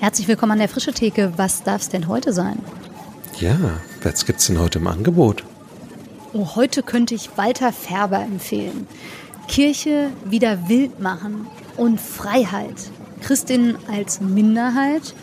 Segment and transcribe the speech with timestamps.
[0.00, 1.32] Herzlich willkommen an der Frische Theke.
[1.38, 2.60] Was darf es denn heute sein?
[3.40, 3.58] Ja,
[4.00, 5.42] was gibt's denn heute im Angebot?
[6.32, 8.86] Oh, heute könnte ich Walter Färber empfehlen.
[9.48, 12.76] Kirche wieder wild machen und Freiheit.
[13.22, 15.14] Christinnen als Minderheit.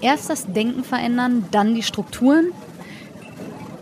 [0.00, 2.46] Erst das Denken verändern, dann die Strukturen.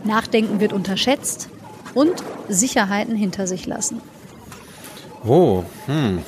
[0.03, 1.49] Nachdenken wird unterschätzt
[1.95, 3.99] und Sicherheiten hinter sich lassen.
[5.25, 6.19] Oh, hm.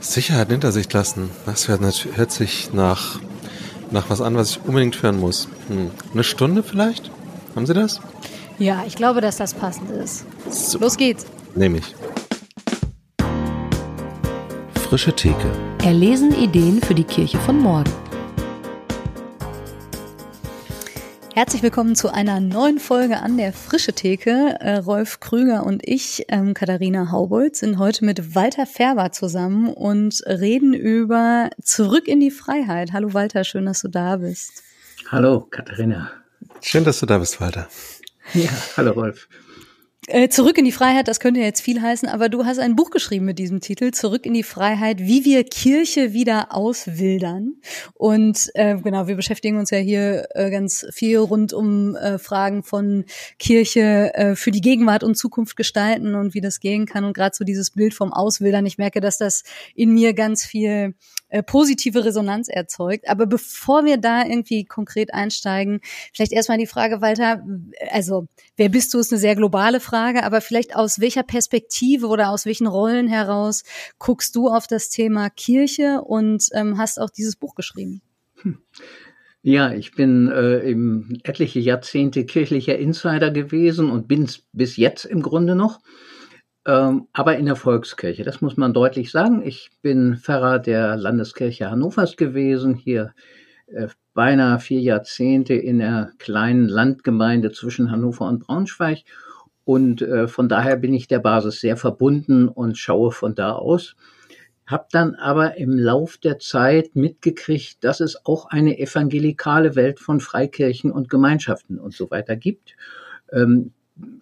[0.00, 1.30] Sicherheit hinter sich lassen.
[1.46, 1.80] Das hört,
[2.16, 3.20] hört sich nach,
[3.90, 5.48] nach was an, was ich unbedingt hören muss.
[5.68, 5.90] Hm.
[6.12, 7.10] Eine Stunde vielleicht?
[7.54, 8.00] Haben Sie das?
[8.58, 10.24] Ja, ich glaube, dass das passend ist.
[10.50, 10.84] Super.
[10.84, 11.26] Los geht's.
[11.54, 11.94] Nehme ich.
[14.74, 15.50] Frische Theke.
[15.84, 17.90] Erlesen Ideen für die Kirche von morgen.
[21.40, 24.56] Herzlich willkommen zu einer neuen Folge an der Frische Theke.
[24.60, 30.20] Äh, Rolf Krüger und ich, ähm, Katharina Haubold, sind heute mit Walter Färber zusammen und
[30.26, 32.92] reden über Zurück in die Freiheit.
[32.92, 34.62] Hallo Walter, schön, dass du da bist.
[35.10, 36.10] Hallo Katharina.
[36.60, 37.68] Schön, dass du da bist, Walter.
[38.34, 39.26] Ja, hallo Rolf.
[40.12, 42.90] Äh, Zurück in die Freiheit, das könnte jetzt viel heißen, aber du hast ein Buch
[42.90, 47.54] geschrieben mit diesem Titel, Zurück in die Freiheit, wie wir Kirche wieder auswildern.
[47.94, 52.64] Und äh, genau, wir beschäftigen uns ja hier äh, ganz viel rund um äh, Fragen
[52.64, 53.04] von
[53.38, 57.04] Kirche äh, für die Gegenwart und Zukunft gestalten und wie das gehen kann.
[57.04, 59.44] Und gerade so dieses Bild vom Auswildern, ich merke, dass das
[59.76, 60.94] in mir ganz viel
[61.28, 63.08] äh, positive Resonanz erzeugt.
[63.08, 65.80] Aber bevor wir da irgendwie konkret einsteigen,
[66.12, 67.44] vielleicht erstmal die Frage, Walter,
[67.92, 68.26] also
[68.56, 72.46] wer bist du, ist eine sehr globale Frage, aber vielleicht aus welcher Perspektive oder aus
[72.46, 73.62] welchen Rollen heraus
[73.98, 78.02] guckst du auf das Thema Kirche und ähm, hast auch dieses Buch geschrieben?
[78.42, 78.58] Hm.
[79.42, 85.22] Ja, ich bin äh, eben etliche Jahrzehnte kirchlicher Insider gewesen und bin bis jetzt im
[85.22, 85.80] Grunde noch
[86.66, 88.22] ähm, aber in der Volkskirche.
[88.22, 89.42] Das muss man deutlich sagen.
[89.44, 93.14] Ich bin Pfarrer der Landeskirche Hannovers gewesen, hier
[93.66, 98.98] äh, beinahe vier Jahrzehnte in der kleinen Landgemeinde zwischen Hannover und Braunschweig.
[99.70, 103.94] Und äh, von daher bin ich der Basis sehr verbunden und schaue von da aus.
[104.66, 110.18] Hab dann aber im Lauf der Zeit mitgekriegt, dass es auch eine evangelikale Welt von
[110.18, 112.74] Freikirchen und Gemeinschaften und so weiter gibt.
[113.32, 113.70] Ähm,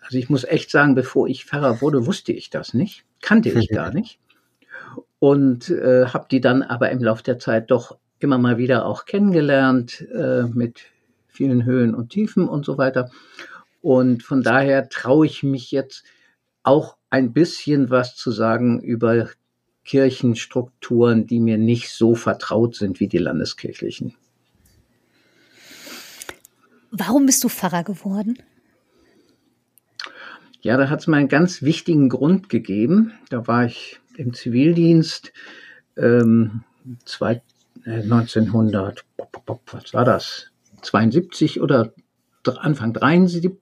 [0.02, 3.70] also ich muss echt sagen, bevor ich Pfarrer wurde, wusste ich das nicht, kannte ich
[3.70, 4.18] gar nicht
[5.18, 9.06] und äh, habe die dann aber im Laufe der Zeit doch immer mal wieder auch
[9.06, 10.80] kennengelernt äh, mit
[11.26, 13.10] vielen Höhen und Tiefen und so weiter.
[13.80, 16.04] Und von daher traue ich mich jetzt
[16.62, 19.28] auch ein bisschen was zu sagen über
[19.84, 24.14] Kirchenstrukturen, die mir nicht so vertraut sind wie die landeskirchlichen.
[26.90, 28.38] Warum bist du Pfarrer geworden?
[30.60, 33.12] Ja, da hat es mal einen ganz wichtigen Grund gegeben.
[33.30, 35.32] Da war ich im Zivildienst
[35.96, 36.64] ähm,
[37.04, 37.42] zwei,
[37.84, 39.04] äh, 1900,
[39.66, 40.50] was war das?
[40.82, 41.92] 72 oder
[42.44, 43.52] Anfang 73,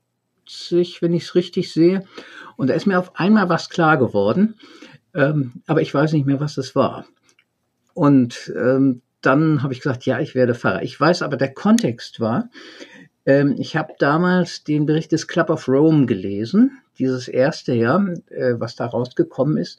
[1.01, 2.05] wenn ich es richtig sehe.
[2.57, 4.55] Und da ist mir auf einmal was klar geworden,
[5.15, 7.07] ähm, aber ich weiß nicht mehr, was es war.
[7.95, 10.83] Und ähm, dann habe ich gesagt, ja, ich werde Pfarrer.
[10.83, 12.51] Ich weiß aber, der Kontext war,
[13.25, 18.55] ähm, ich habe damals den Bericht des Club of Rome gelesen dieses erste Jahr, äh,
[18.59, 19.79] was da rausgekommen ist.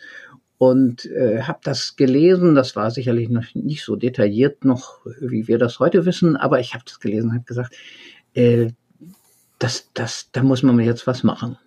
[0.60, 5.60] Und äh, habe das gelesen, das war sicherlich noch nicht so detailliert noch, wie wir
[5.60, 7.76] das heute wissen, aber ich habe das gelesen und habe gesagt,
[8.34, 8.72] äh,
[9.60, 11.58] das, das, da muss man jetzt was machen.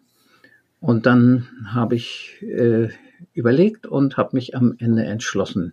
[0.81, 2.89] Und dann habe ich äh,
[3.35, 5.73] überlegt und habe mich am Ende entschlossen,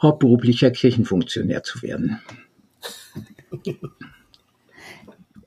[0.00, 2.20] hauptberuflicher Kirchenfunktionär zu werden.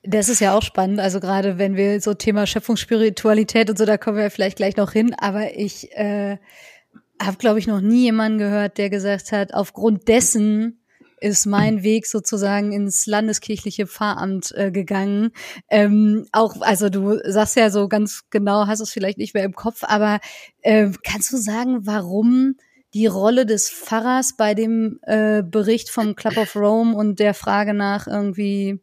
[0.03, 0.99] Das ist ja auch spannend.
[0.99, 4.91] Also gerade wenn wir so Thema Schöpfungsspiritualität und so, da kommen wir vielleicht gleich noch
[4.91, 5.15] hin.
[5.17, 6.37] Aber ich äh,
[7.21, 10.82] habe, glaube ich, noch nie jemanden gehört, der gesagt hat, aufgrund dessen
[11.23, 15.31] ist mein Weg sozusagen ins landeskirchliche Pfarramt äh, gegangen.
[15.69, 19.53] Ähm, auch, also du sagst ja so ganz genau, hast es vielleicht nicht mehr im
[19.53, 20.19] Kopf, aber
[20.61, 22.55] äh, kannst du sagen, warum
[22.93, 27.73] die Rolle des Pfarrers bei dem äh, Bericht vom Club of Rome und der Frage
[27.73, 28.79] nach irgendwie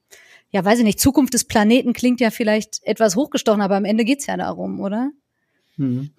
[0.52, 4.04] ja, weiß ich nicht, Zukunft des Planeten klingt ja vielleicht etwas hochgestochen, aber am Ende
[4.04, 5.10] geht's ja darum, oder?
[5.76, 6.10] Mhm.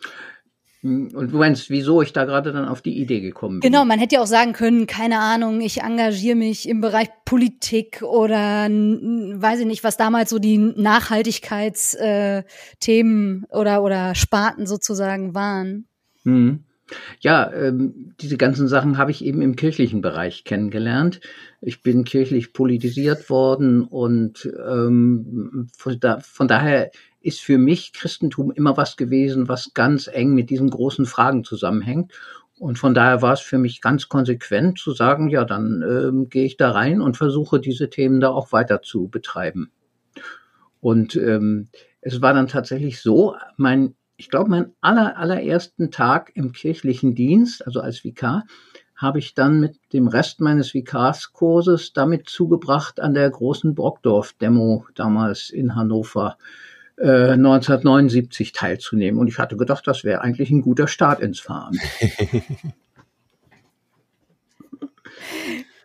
[0.83, 3.71] Und du meinst, wieso ich da gerade dann auf die Idee gekommen bin?
[3.71, 8.01] Genau, man hätte ja auch sagen können, keine Ahnung, ich engagiere mich im Bereich Politik
[8.01, 15.85] oder weiß ich nicht, was damals so die Nachhaltigkeitsthemen äh, oder, oder Sparten sozusagen waren.
[16.23, 16.63] Mhm.
[17.19, 21.21] Ja, ähm, diese ganzen Sachen habe ich eben im kirchlichen Bereich kennengelernt.
[21.61, 26.91] Ich bin kirchlich politisiert worden und ähm, von, da, von daher
[27.21, 32.11] ist für mich Christentum immer was gewesen, was ganz eng mit diesen großen Fragen zusammenhängt.
[32.59, 36.45] Und von daher war es für mich ganz konsequent zu sagen, ja, dann ähm, gehe
[36.45, 39.71] ich da rein und versuche diese Themen da auch weiter zu betreiben.
[40.79, 41.69] Und ähm,
[42.01, 47.65] es war dann tatsächlich so, mein, ich glaube, mein aller, allerersten Tag im kirchlichen Dienst,
[47.65, 48.45] also als Vikar,
[48.95, 55.49] habe ich dann mit dem Rest meines Vikarskurses damit zugebracht, an der großen Brockdorf-Demo damals
[55.49, 56.37] in Hannover
[57.03, 59.19] 1979 äh, teilzunehmen.
[59.19, 61.79] Und ich hatte gedacht, das wäre eigentlich ein guter Start ins Fahren.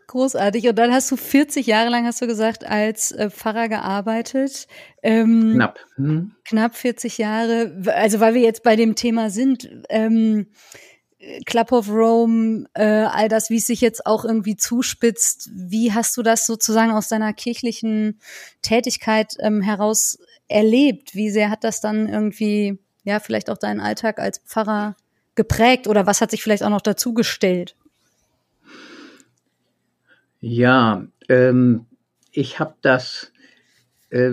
[0.06, 0.68] Großartig.
[0.68, 4.68] Und dann hast du 40 Jahre lang, hast du gesagt, als äh, Pfarrer gearbeitet.
[5.02, 5.80] Ähm, knapp.
[5.96, 6.32] Hm.
[6.44, 7.76] Knapp 40 Jahre.
[7.86, 9.68] Also weil wir jetzt bei dem Thema sind.
[9.88, 10.46] Ähm,
[11.46, 15.50] Club of Rome, äh, all das, wie es sich jetzt auch irgendwie zuspitzt.
[15.52, 18.20] Wie hast du das sozusagen aus deiner kirchlichen
[18.62, 20.18] Tätigkeit ähm, heraus
[20.48, 21.14] erlebt?
[21.14, 24.96] Wie sehr hat das dann irgendwie, ja, vielleicht auch deinen Alltag als Pfarrer
[25.34, 27.76] geprägt oder was hat sich vielleicht auch noch dazu gestellt?
[30.40, 31.86] Ja, ähm,
[32.30, 33.32] ich habe das
[34.10, 34.32] äh,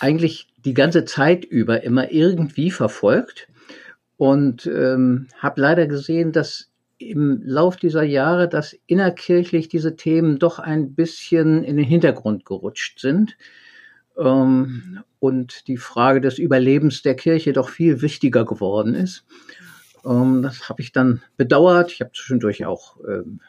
[0.00, 3.48] eigentlich die ganze Zeit über immer irgendwie verfolgt
[4.16, 10.58] und ähm, habe leider gesehen, dass im Lauf dieser Jahre, dass innerkirchlich diese Themen doch
[10.58, 13.36] ein bisschen in den Hintergrund gerutscht sind
[14.16, 19.24] ähm, und die Frage des Überlebens der Kirche doch viel wichtiger geworden ist.
[20.06, 21.92] Ähm, das habe ich dann bedauert.
[21.92, 23.40] Ich habe zwischendurch auch ähm,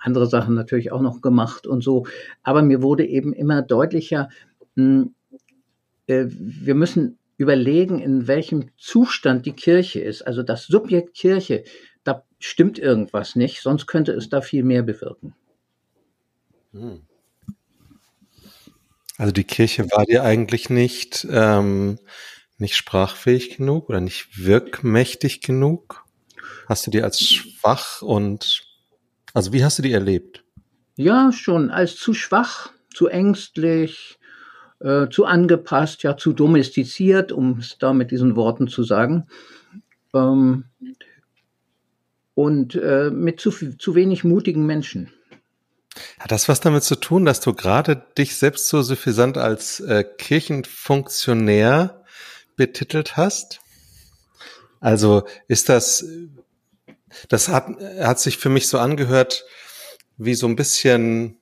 [0.00, 2.06] andere Sachen natürlich auch noch gemacht und so.
[2.42, 4.28] Aber mir wurde eben immer deutlicher,
[4.76, 5.14] mh, hm,
[6.06, 10.22] äh, wir müssen überlegen, in welchem Zustand die Kirche ist.
[10.22, 11.64] Also das Subjekt Kirche,
[12.04, 15.34] da stimmt irgendwas nicht, sonst könnte es da viel mehr bewirken.
[16.72, 17.02] Hm.
[19.16, 21.98] Also die Kirche war dir eigentlich nicht, ähm,
[22.58, 26.04] nicht sprachfähig genug oder nicht wirkmächtig genug?
[26.66, 28.62] Hast du die als schwach und
[29.32, 30.44] also wie hast du die erlebt?
[30.96, 34.18] Ja, schon als zu schwach, zu ängstlich,
[34.84, 39.26] äh, zu angepasst, ja, zu domestiziert, um es da mit diesen Worten zu sagen.
[40.12, 40.64] Ähm,
[42.34, 45.10] und äh, mit zu, zu wenig mutigen Menschen.
[46.18, 50.04] Hat das was damit zu tun, dass du gerade dich selbst so suffisant als äh,
[50.04, 52.02] Kirchenfunktionär
[52.56, 53.60] betitelt hast?
[54.80, 56.04] Also ist das,
[57.28, 57.68] das hat,
[58.00, 59.44] hat sich für mich so angehört
[60.18, 61.38] wie so ein bisschen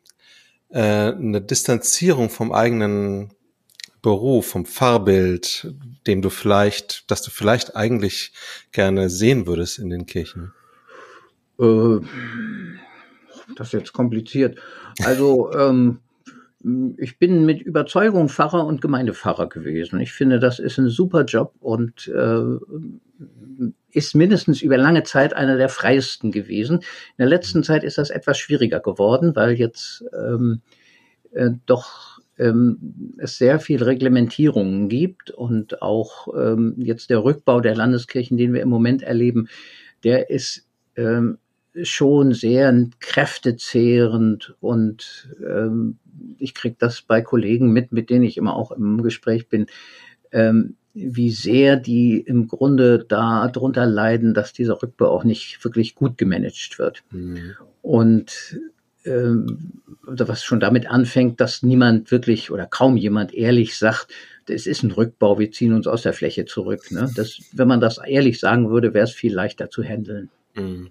[0.72, 3.32] äh, eine Distanzierung vom eigenen
[4.02, 5.72] Beruf, vom Fahrbild,
[6.06, 8.32] dem du vielleicht, das du vielleicht eigentlich
[8.72, 10.52] gerne sehen würdest in den Kirchen?
[11.60, 12.00] Äh,
[13.56, 14.58] das ist jetzt kompliziert.
[15.04, 16.00] Also ähm,
[16.96, 20.00] ich bin mit Überzeugung Pfarrer und Gemeindepfarrer gewesen.
[20.00, 22.56] Ich finde, das ist ein super Job und äh,
[23.90, 26.76] ist mindestens über lange Zeit einer der freiesten gewesen.
[26.78, 30.60] In der letzten Zeit ist das etwas schwieriger geworden, weil jetzt ähm,
[31.32, 37.76] äh, doch ähm, es sehr viel Reglementierungen gibt und auch ähm, jetzt der Rückbau der
[37.76, 39.48] Landeskirchen, den wir im Moment erleben,
[40.04, 40.66] der ist
[40.96, 41.38] ähm,
[41.82, 45.98] schon sehr kräftezehrend und ähm,
[46.38, 49.66] ich kriege das bei Kollegen mit, mit denen ich immer auch im Gespräch bin,
[50.32, 55.94] ähm, wie sehr die im Grunde da drunter leiden, dass dieser Rückbau auch nicht wirklich
[55.94, 57.02] gut gemanagt wird.
[57.10, 57.54] Mhm.
[57.80, 58.60] Und
[59.04, 64.08] ähm, was schon damit anfängt, dass niemand wirklich oder kaum jemand ehrlich sagt,
[64.48, 66.90] es ist ein Rückbau, wir ziehen uns aus der Fläche zurück.
[66.90, 67.10] Ne?
[67.16, 70.30] Das, wenn man das ehrlich sagen würde, wäre es viel leichter zu handeln.
[70.54, 70.86] Mhm.
[70.86, 70.90] Äh,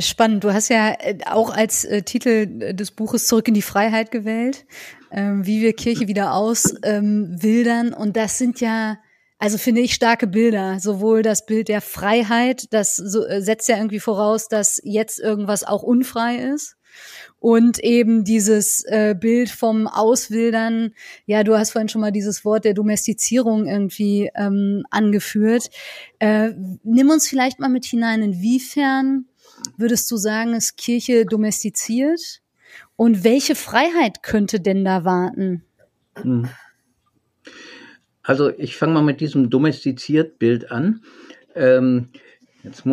[0.00, 0.44] spannend.
[0.44, 4.66] Du hast ja äh, auch als äh, Titel des Buches Zurück in die Freiheit gewählt,
[5.10, 7.88] ähm, wie wir Kirche wieder auswildern.
[7.88, 8.98] Ähm, und das sind ja,
[9.38, 10.78] also finde ich starke Bilder.
[10.80, 15.82] Sowohl das Bild der Freiheit, das so, setzt ja irgendwie voraus, dass jetzt irgendwas auch
[15.82, 16.76] unfrei ist.
[17.40, 20.94] Und eben dieses äh, Bild vom Auswildern,
[21.26, 25.68] ja, du hast vorhin schon mal dieses Wort der Domestizierung irgendwie ähm, angeführt.
[26.20, 26.52] Äh,
[26.84, 29.26] nimm uns vielleicht mal mit hinein, inwiefern
[29.76, 32.40] würdest du sagen, ist Kirche domestiziert?
[32.96, 35.64] Und welche Freiheit könnte denn da warten?
[36.16, 36.48] Hm.
[38.22, 41.02] Also ich fange mal mit diesem domestiziert Bild an.
[41.54, 42.08] Ähm,
[42.62, 42.84] jetzt,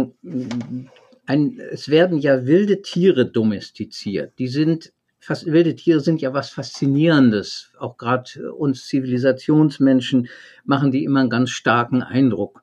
[1.25, 4.37] ein, es werden ja wilde Tiere domestiziert.
[4.39, 7.71] Die sind fast, wilde Tiere sind ja was Faszinierendes.
[7.79, 10.27] Auch gerade uns Zivilisationsmenschen
[10.65, 12.61] machen die immer einen ganz starken Eindruck.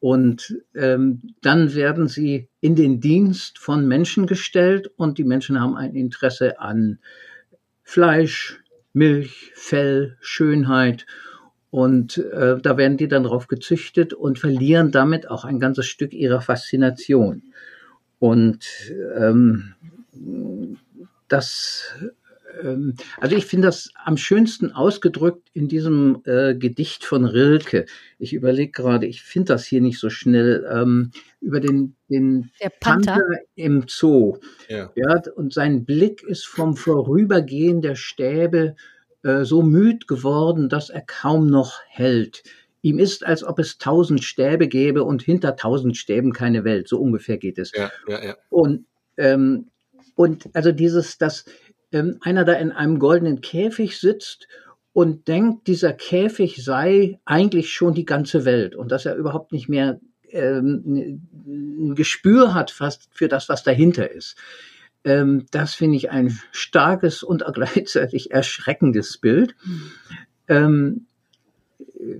[0.00, 5.76] Und ähm, dann werden sie in den Dienst von Menschen gestellt und die Menschen haben
[5.76, 6.98] ein Interesse an
[7.82, 8.60] Fleisch,
[8.92, 11.06] Milch, Fell, Schönheit.
[11.70, 16.12] Und äh, da werden die dann drauf gezüchtet und verlieren damit auch ein ganzes Stück
[16.12, 17.42] ihrer Faszination.
[18.18, 18.66] Und
[19.16, 19.74] ähm,
[21.28, 21.94] das
[22.62, 27.86] ähm, also ich finde das am schönsten ausgedrückt in diesem äh, Gedicht von Rilke.
[28.18, 32.70] Ich überlege gerade, ich finde das hier nicht so schnell, ähm, über den, den Der
[32.70, 33.12] Panther.
[33.12, 34.38] Panther im Zoo.
[34.68, 34.90] Ja.
[34.94, 38.76] Ja, und sein Blick ist vom Vorübergehen der Stäbe
[39.22, 42.42] äh, so müd geworden, dass er kaum noch hält.
[42.82, 46.88] Ihm ist, als ob es tausend Stäbe gäbe und hinter tausend Stäben keine Welt.
[46.88, 47.72] So ungefähr geht es.
[47.72, 48.36] Ja, ja, ja.
[48.50, 48.86] Und,
[49.16, 49.70] ähm,
[50.14, 51.44] und also dieses, dass
[51.92, 54.48] ähm, einer da in einem goldenen Käfig sitzt
[54.92, 59.68] und denkt, dieser Käfig sei eigentlich schon die ganze Welt und dass er überhaupt nicht
[59.68, 64.36] mehr ähm, ein Gespür hat fast für das, was dahinter ist.
[65.04, 69.54] Ähm, das finde ich ein starkes und gleichzeitig erschreckendes Bild.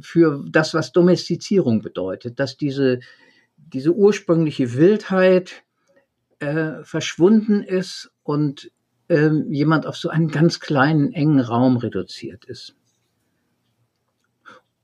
[0.00, 3.00] Für das, was Domestizierung bedeutet, dass diese,
[3.56, 5.62] diese ursprüngliche Wildheit
[6.40, 8.70] äh, verschwunden ist und
[9.08, 12.74] ähm, jemand auf so einen ganz kleinen, engen Raum reduziert ist.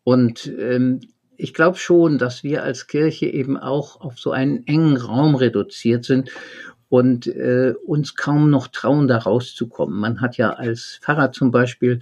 [0.03, 1.01] Und ähm,
[1.37, 6.05] ich glaube schon, dass wir als Kirche eben auch auf so einen engen Raum reduziert
[6.05, 6.31] sind
[6.89, 9.99] und äh, uns kaum noch trauen, da rauszukommen.
[9.99, 12.01] Man hat ja als Pfarrer zum Beispiel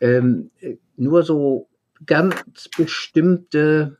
[0.00, 0.50] ähm,
[0.96, 1.68] nur so
[2.04, 3.98] ganz bestimmte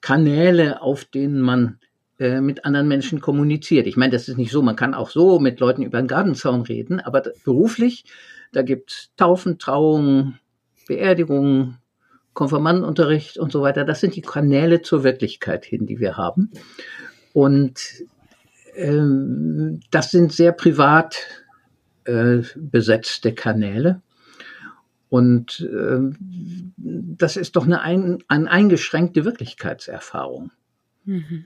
[0.00, 1.78] Kanäle, auf denen man
[2.18, 3.86] äh, mit anderen Menschen kommuniziert.
[3.86, 6.62] Ich meine, das ist nicht so, man kann auch so mit Leuten über den Gartenzaun
[6.62, 8.04] reden, aber beruflich,
[8.52, 10.38] da gibt's Taufen, Trauungen,
[10.88, 11.78] Beerdigungen,
[12.32, 13.84] Konfirmandenunterricht und so weiter.
[13.84, 16.50] Das sind die Kanäle zur Wirklichkeit hin, die wir haben.
[17.32, 18.04] Und
[18.76, 21.18] ähm, das sind sehr privat
[22.04, 24.00] äh, besetzte Kanäle.
[25.08, 26.00] Und äh,
[26.76, 30.50] das ist doch eine, ein, eine eingeschränkte Wirklichkeitserfahrung.
[31.04, 31.44] Mhm.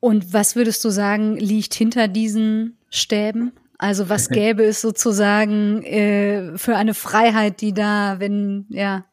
[0.00, 3.52] Und was würdest du sagen, liegt hinter diesen Stäben?
[3.78, 9.04] Also was gäbe es sozusagen äh, für eine Freiheit, die da, wenn, ja,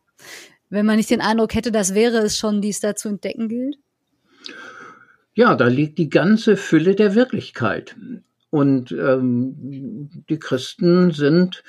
[0.70, 3.50] wenn man nicht den Eindruck hätte, das wäre es schon, die es da zu entdecken
[3.50, 3.78] gilt?
[5.36, 7.96] Ja, da liegt die ganze Fülle der Wirklichkeit.
[8.50, 11.64] Und ähm, die Christen sind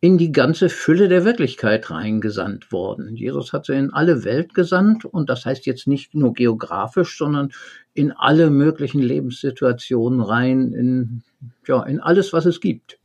[0.00, 3.16] in die ganze Fülle der Wirklichkeit reingesandt worden.
[3.16, 7.52] Jesus hat sie in alle Welt gesandt und das heißt jetzt nicht nur geografisch, sondern
[7.92, 11.22] in alle möglichen Lebenssituationen rein, in,
[11.66, 12.98] ja, in alles, was es gibt.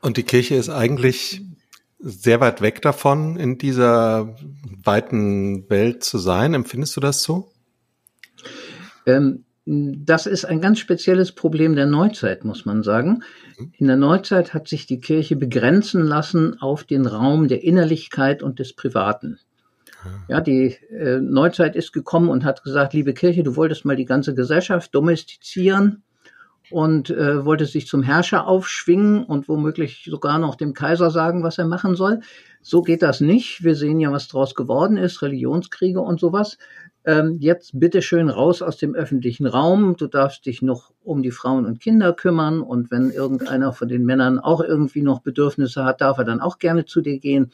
[0.00, 1.42] Und die Kirche ist eigentlich
[1.98, 4.36] sehr weit weg davon, in dieser
[4.84, 6.54] weiten Welt zu sein.
[6.54, 7.50] Empfindest du das so?
[9.06, 13.22] Ähm, das ist ein ganz spezielles Problem der Neuzeit, muss man sagen.
[13.76, 18.60] In der Neuzeit hat sich die Kirche begrenzen lassen auf den Raum der Innerlichkeit und
[18.60, 19.38] des Privaten.
[20.28, 24.06] Ja, die äh, Neuzeit ist gekommen und hat gesagt, liebe Kirche, du wolltest mal die
[24.06, 26.02] ganze Gesellschaft domestizieren
[26.70, 31.58] und äh, wolltest dich zum Herrscher aufschwingen und womöglich sogar noch dem Kaiser sagen, was
[31.58, 32.20] er machen soll.
[32.62, 33.64] So geht das nicht.
[33.64, 36.56] Wir sehen ja, was draus geworden ist, Religionskriege und sowas
[37.04, 39.96] ähm, jetzt bitte schön raus aus dem öffentlichen Raum.
[39.96, 44.04] Du darfst dich noch um die Frauen und Kinder kümmern und wenn irgendeiner von den
[44.04, 47.52] Männern auch irgendwie noch Bedürfnisse hat, darf er dann auch gerne zu dir gehen.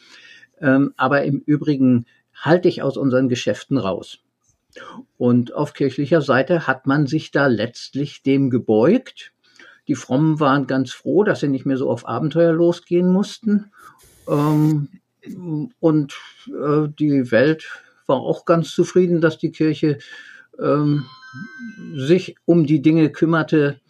[0.61, 4.19] Ähm, aber im Übrigen halte ich aus unseren Geschäften raus.
[5.17, 9.33] Und auf kirchlicher Seite hat man sich da letztlich dem gebeugt.
[9.87, 13.71] Die Frommen waren ganz froh, dass sie nicht mehr so auf Abenteuer losgehen mussten.
[14.29, 14.89] Ähm,
[15.81, 16.15] und
[16.49, 19.99] äh, die Welt war auch ganz zufrieden, dass die Kirche
[20.61, 21.05] ähm,
[21.95, 23.81] sich um die Dinge kümmerte,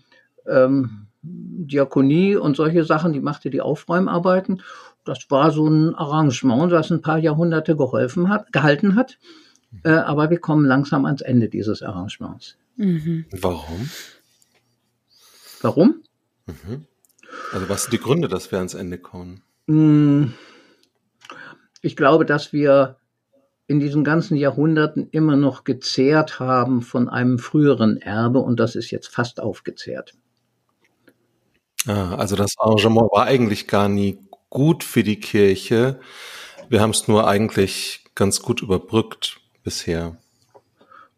[0.47, 4.63] ähm, Diakonie und solche Sachen, die machte die Aufräumarbeiten.
[5.05, 9.19] Das war so ein Arrangement, das ein paar Jahrhunderte geholfen hat, gehalten hat.
[9.83, 12.57] Äh, aber wir kommen langsam ans Ende dieses Arrangements.
[12.77, 13.25] Mhm.
[13.33, 13.91] Warum?
[15.63, 16.03] Warum?
[16.47, 16.87] Mhm.
[17.53, 19.43] Also was sind die Gründe, dass wir ans Ende kommen?
[19.67, 20.35] Hm.
[21.81, 22.97] Ich glaube, dass wir
[23.67, 28.91] in diesen ganzen Jahrhunderten immer noch gezehrt haben von einem früheren Erbe und das ist
[28.91, 30.15] jetzt fast aufgezehrt.
[31.87, 34.19] Ah, also das Arrangement war eigentlich gar nie
[34.51, 35.99] gut für die Kirche.
[36.69, 40.17] Wir haben es nur eigentlich ganz gut überbrückt bisher.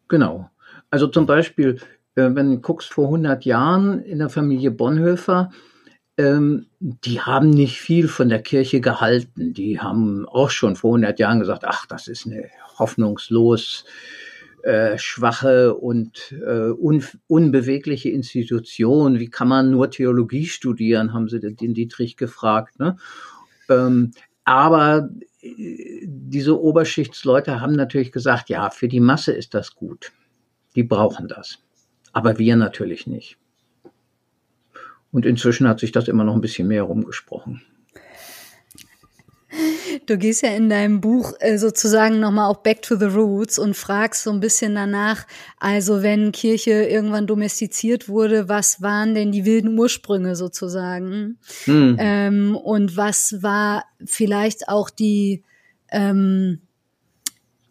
[0.09, 0.51] Genau.
[0.91, 1.81] Also zum Beispiel,
[2.15, 5.51] äh, wenn du guckst, vor 100 Jahren in der Familie Bonhoeffer,
[6.19, 9.53] ähm, die haben nicht viel von der Kirche gehalten.
[9.53, 13.85] Die haben auch schon vor 100 Jahren gesagt, ach, das ist eine hoffnungslos
[14.63, 19.19] äh, schwache und äh, un, unbewegliche Institution.
[19.19, 22.79] Wie kann man nur Theologie studieren, haben sie den Dietrich gefragt.
[22.79, 22.97] Ne?
[23.69, 24.13] Ähm,
[24.45, 25.11] aber
[25.43, 30.13] äh, diese Oberschichtsleute haben natürlich gesagt, ja, für die Masse ist das gut.
[30.75, 31.59] Die brauchen das.
[32.13, 33.39] Aber wir natürlich nicht.
[35.17, 37.63] Und inzwischen hat sich das immer noch ein bisschen mehr rumgesprochen.
[40.05, 43.75] Du gehst ja in deinem Buch äh, sozusagen nochmal auch back to the roots und
[43.75, 45.27] fragst so ein bisschen danach,
[45.59, 51.39] also wenn Kirche irgendwann domestiziert wurde, was waren denn die wilden Ursprünge sozusagen?
[51.65, 51.97] Hm.
[51.99, 55.45] Ähm, und was war vielleicht auch die,
[55.91, 56.61] ähm,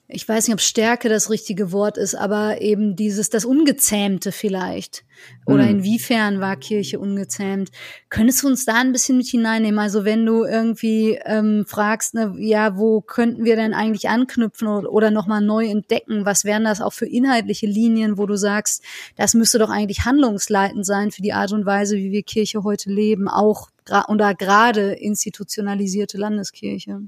[0.07, 5.03] ich weiß nicht, ob Stärke das richtige Wort ist, aber eben dieses, das Ungezähmte vielleicht.
[5.47, 5.77] Oder hm.
[5.77, 7.71] inwiefern war Kirche ungezähmt?
[8.09, 9.79] Könntest du uns da ein bisschen mit hineinnehmen?
[9.79, 14.91] Also wenn du irgendwie ähm, fragst, ne, ja, wo könnten wir denn eigentlich anknüpfen oder,
[14.91, 16.23] oder nochmal neu entdecken?
[16.23, 18.83] Was wären das auch für inhaltliche Linien, wo du sagst,
[19.15, 22.91] das müsste doch eigentlich handlungsleitend sein für die Art und Weise, wie wir Kirche heute
[22.91, 23.69] leben, auch
[24.07, 27.01] oder gerade institutionalisierte Landeskirche?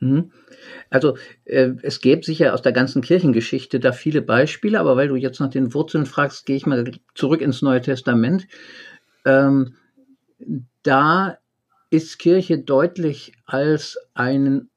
[0.00, 0.30] Mhm.
[0.90, 5.16] Also äh, es gäbe sicher aus der ganzen Kirchengeschichte da viele Beispiele, aber weil du
[5.16, 8.46] jetzt nach den Wurzeln fragst, gehe ich mal zurück ins Neue Testament.
[9.24, 9.74] Ähm,
[10.82, 11.38] da
[11.90, 14.68] ist Kirche deutlich als ein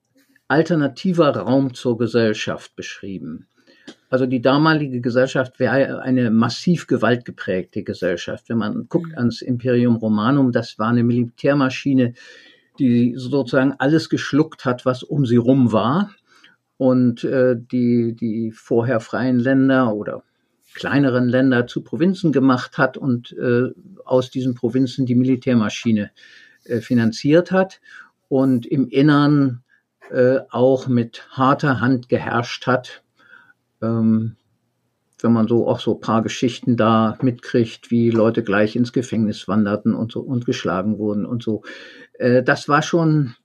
[0.47, 3.47] alternativer Raum zur Gesellschaft beschrieben.
[4.09, 8.49] Also die damalige Gesellschaft wäre eine massiv gewaltgeprägte Gesellschaft.
[8.49, 9.17] Wenn man guckt mhm.
[9.17, 12.13] ans Imperium Romanum, das war eine Militärmaschine,
[12.79, 16.11] die sozusagen alles geschluckt hat, was um sie rum war.
[16.77, 20.23] Und äh, die, die vorher freien Länder oder
[20.73, 23.69] kleineren Länder zu Provinzen gemacht hat und äh,
[24.05, 26.11] aus diesen Provinzen die Militärmaschine
[26.63, 27.81] äh, finanziert hat
[28.29, 29.63] und im Innern
[30.09, 33.03] äh, auch mit harter Hand geherrscht hat.
[33.81, 34.35] Ähm,
[35.23, 39.93] wenn man so auch so paar Geschichten da mitkriegt, wie Leute gleich ins Gefängnis wanderten
[39.93, 41.63] und so und geschlagen wurden und so.
[42.13, 43.35] Äh, das war schon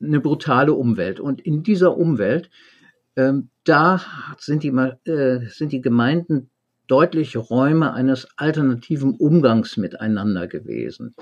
[0.00, 1.20] eine brutale Umwelt.
[1.20, 2.50] Und in dieser Umwelt,
[3.16, 4.00] ähm, da
[4.38, 6.50] sind die, äh, sind die Gemeinden
[6.86, 11.14] deutlich Räume eines alternativen Umgangs miteinander gewesen.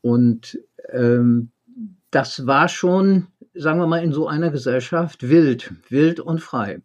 [0.00, 0.58] Und
[0.90, 1.50] ähm,
[2.10, 6.80] das war schon, sagen wir mal, in so einer Gesellschaft wild, wild und frei.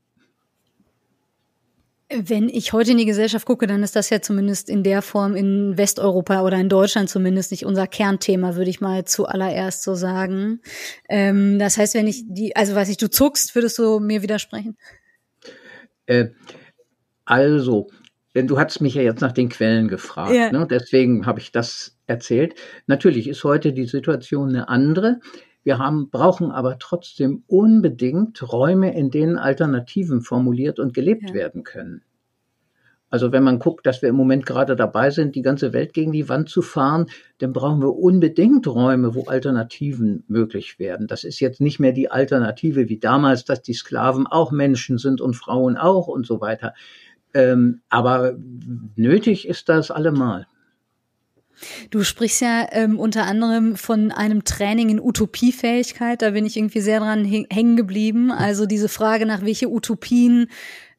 [2.15, 5.35] Wenn ich heute in die Gesellschaft gucke, dann ist das ja zumindest in der Form
[5.35, 10.61] in Westeuropa oder in Deutschland zumindest nicht unser Kernthema, würde ich mal zuallererst so sagen.
[11.09, 14.77] Ähm, das heißt, wenn ich die, also weiß ich, du zuckst, würdest du mir widersprechen?
[16.05, 16.27] Äh,
[17.25, 17.87] also,
[18.35, 20.51] denn du hast mich ja jetzt nach den Quellen gefragt, ja.
[20.51, 20.67] ne?
[20.69, 22.55] deswegen habe ich das erzählt.
[22.85, 25.19] Natürlich ist heute die Situation eine andere.
[25.63, 31.33] Wir haben, brauchen aber trotzdem unbedingt Räume, in denen Alternativen formuliert und gelebt ja.
[31.33, 32.03] werden können.
[33.13, 36.11] Also wenn man guckt, dass wir im Moment gerade dabei sind, die ganze Welt gegen
[36.11, 37.05] die Wand zu fahren,
[37.37, 41.05] dann brauchen wir unbedingt Räume, wo Alternativen möglich werden.
[41.05, 45.21] Das ist jetzt nicht mehr die Alternative wie damals, dass die Sklaven auch Menschen sind
[45.21, 46.73] und Frauen auch und so weiter.
[47.35, 48.33] Ähm, aber
[48.95, 50.47] nötig ist das allemal.
[51.89, 56.21] Du sprichst ja ähm, unter anderem von einem Training in Utopiefähigkeit.
[56.21, 58.31] Da bin ich irgendwie sehr dran hängen geblieben.
[58.31, 60.49] Also diese Frage nach welche Utopien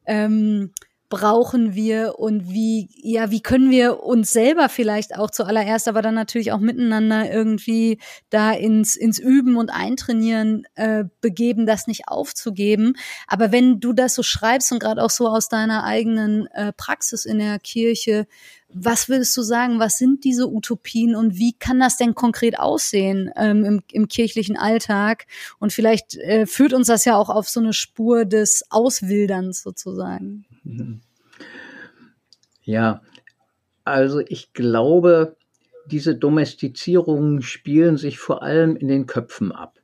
[0.05, 0.71] ähm,
[1.09, 6.15] brauchen wir und wie, ja, wie können wir uns selber vielleicht auch zuallererst, aber dann
[6.15, 12.93] natürlich auch miteinander irgendwie da ins, ins Üben und Eintrainieren äh, begeben, das nicht aufzugeben.
[13.27, 17.25] Aber wenn du das so schreibst und gerade auch so aus deiner eigenen äh, Praxis
[17.25, 18.25] in der Kirche,
[18.77, 23.31] was würdest du sagen, was sind diese Utopien und wie kann das denn konkret aussehen
[23.37, 25.27] ähm, im, im, kirchlichen Alltag?
[25.59, 30.45] Und vielleicht äh, führt uns das ja auch auf so eine Spur des Auswilderns sozusagen.
[30.65, 31.01] Mhm.
[32.63, 33.01] Ja,
[33.83, 35.37] also ich glaube,
[35.85, 39.79] diese Domestizierungen spielen sich vor allem in den Köpfen ab.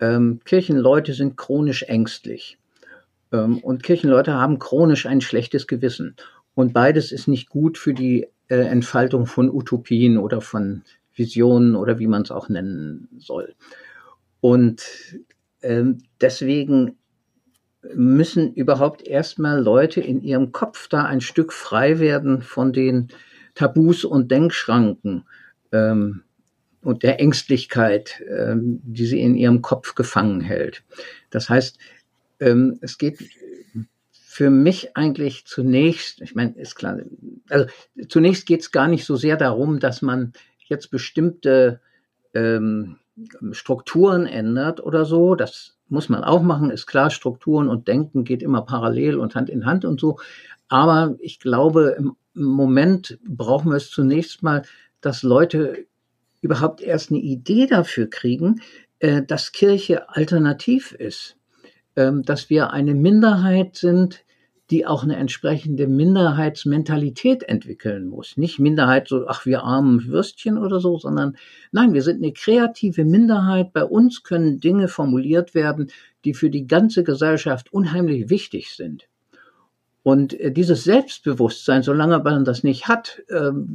[0.00, 2.58] Ähm, Kirchenleute sind chronisch ängstlich
[3.32, 6.16] ähm, und Kirchenleute haben chronisch ein schlechtes Gewissen.
[6.54, 10.82] Und beides ist nicht gut für die äh, Entfaltung von Utopien oder von
[11.14, 13.54] Visionen oder wie man es auch nennen soll.
[14.40, 14.82] Und
[15.62, 16.98] ähm, deswegen
[17.94, 23.08] müssen überhaupt erstmal Leute in ihrem Kopf da ein Stück frei werden von den
[23.54, 25.24] Tabus und Denkschranken
[25.72, 26.22] ähm,
[26.82, 30.82] und der Ängstlichkeit, ähm, die sie in ihrem Kopf gefangen hält.
[31.30, 31.78] Das heißt,
[32.40, 33.18] ähm, es geht
[34.10, 36.98] für mich eigentlich zunächst, ich meine, ist klar,
[37.48, 37.66] also
[38.08, 40.32] zunächst geht es gar nicht so sehr darum, dass man
[40.66, 41.80] jetzt bestimmte
[42.34, 42.96] ähm,
[43.52, 45.36] Strukturen ändert oder so.
[45.36, 49.50] Das muss man auch machen, ist klar, Strukturen und Denken geht immer parallel und Hand
[49.50, 50.18] in Hand und so.
[50.68, 54.62] Aber ich glaube, im Moment brauchen wir es zunächst mal,
[55.00, 55.86] dass Leute
[56.40, 58.60] überhaupt erst eine Idee dafür kriegen,
[58.98, 61.36] äh, dass Kirche alternativ ist,
[61.96, 64.24] ähm, dass wir eine Minderheit sind,
[64.74, 68.36] die auch eine entsprechende Minderheitsmentalität entwickeln muss.
[68.36, 71.36] Nicht Minderheit so, ach, wir armen Würstchen oder so, sondern
[71.70, 73.72] nein, wir sind eine kreative Minderheit.
[73.72, 75.92] Bei uns können Dinge formuliert werden,
[76.24, 79.06] die für die ganze Gesellschaft unheimlich wichtig sind.
[80.02, 83.68] Und äh, dieses Selbstbewusstsein, solange man das nicht hat, ähm,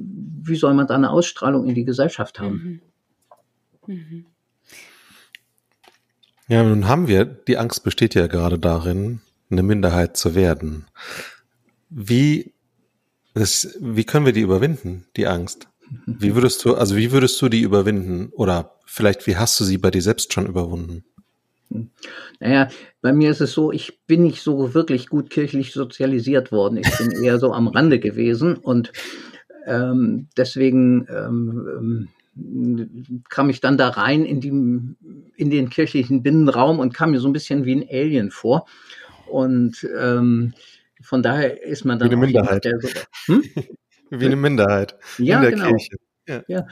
[0.43, 2.81] wie soll man da eine Ausstrahlung in die Gesellschaft haben?
[3.87, 3.95] Mhm.
[3.95, 4.25] Mhm.
[6.49, 10.85] Ja, nun haben wir, die Angst besteht ja gerade darin, eine Minderheit zu werden.
[11.89, 12.53] Wie,
[13.33, 15.67] das, wie können wir die überwinden, die Angst?
[16.05, 18.29] Wie würdest du, also wie würdest du die überwinden?
[18.31, 21.03] Oder vielleicht, wie hast du sie bei dir selbst schon überwunden?
[22.39, 22.69] Naja,
[23.01, 26.77] bei mir ist es so, ich bin nicht so wirklich gut kirchlich sozialisiert worden.
[26.77, 28.91] Ich bin eher so am Rande gewesen und
[29.65, 36.79] ähm, deswegen ähm, ähm, kam ich dann da rein in, die, in den kirchlichen Binnenraum
[36.79, 38.65] und kam mir so ein bisschen wie ein Alien vor.
[39.29, 40.53] Und ähm,
[41.01, 42.65] von daher ist man dann wie eine Minderheit.
[42.65, 42.79] Der,
[43.25, 43.43] hm?
[44.09, 45.69] wie eine Minderheit ja, in der genau.
[45.69, 45.97] Kirche.
[46.27, 46.43] Ja.
[46.47, 46.67] ja.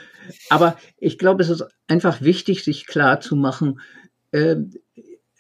[0.49, 3.79] Aber ich glaube, es ist einfach wichtig, sich klar zu machen,
[4.31, 4.57] äh,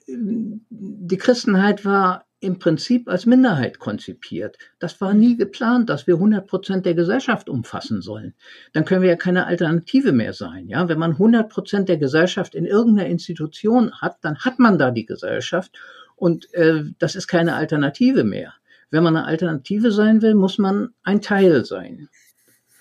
[0.07, 4.57] die Christenheit war im Prinzip als Minderheit konzipiert.
[4.79, 8.35] Das war nie geplant, dass wir 100 Prozent der Gesellschaft umfassen sollen.
[8.73, 10.67] Dann können wir ja keine Alternative mehr sein.
[10.67, 14.91] Ja, wenn man 100 Prozent der Gesellschaft in irgendeiner Institution hat, dann hat man da
[14.91, 15.77] die Gesellschaft
[16.17, 18.53] und äh, das ist keine Alternative mehr.
[18.89, 22.09] Wenn man eine Alternative sein will, muss man ein Teil sein.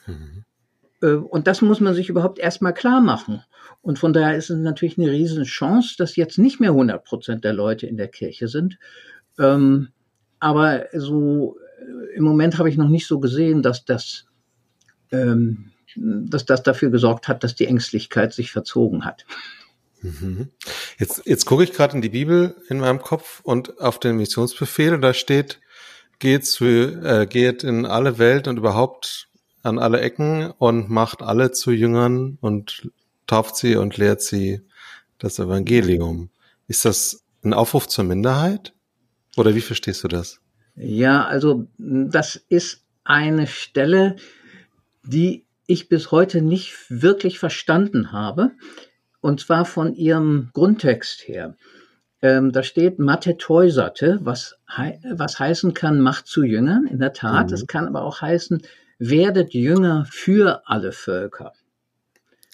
[0.07, 0.45] Mhm.
[1.03, 3.43] Äh, und das muss man sich überhaupt erstmal klar machen.
[3.83, 7.45] Und von daher ist es natürlich eine riesen Chance, dass jetzt nicht mehr 100 Prozent
[7.45, 8.79] der Leute in der Kirche sind.
[9.39, 9.89] Ähm,
[10.41, 14.25] aber so äh, im Moment habe ich noch nicht so gesehen, dass das,
[15.13, 19.27] ähm, dass das dafür gesorgt hat, dass die Ängstlichkeit sich verzogen hat.
[20.03, 20.51] Mhm.
[20.99, 24.95] Jetzt, jetzt gucke ich gerade in die Bibel in meinem Kopf und auf den Missionsbefehl
[24.95, 25.61] und da steht,
[26.19, 29.29] geht, zu, äh, geht in alle Welt und überhaupt
[29.63, 32.91] an alle Ecken und macht alle zu Jüngern und
[33.27, 34.61] tauft sie und lehrt sie
[35.19, 36.31] das Evangelium.
[36.69, 38.73] Ist das ein Aufruf zur Minderheit?
[39.37, 40.41] Oder wie verstehst du das?
[40.77, 44.17] Ja, also das ist eine Stelle,
[45.03, 48.53] die ich bis heute nicht wirklich verstanden habe.
[49.27, 51.57] Und zwar von ihrem Grundtext her.
[52.23, 57.13] Ähm, da steht Mathe Teuserte, was, hei was heißen kann, macht zu Jüngern, in der
[57.13, 57.51] Tat.
[57.51, 57.67] Es mhm.
[57.67, 58.63] kann aber auch heißen,
[59.01, 61.55] werdet Jünger für alle Völker.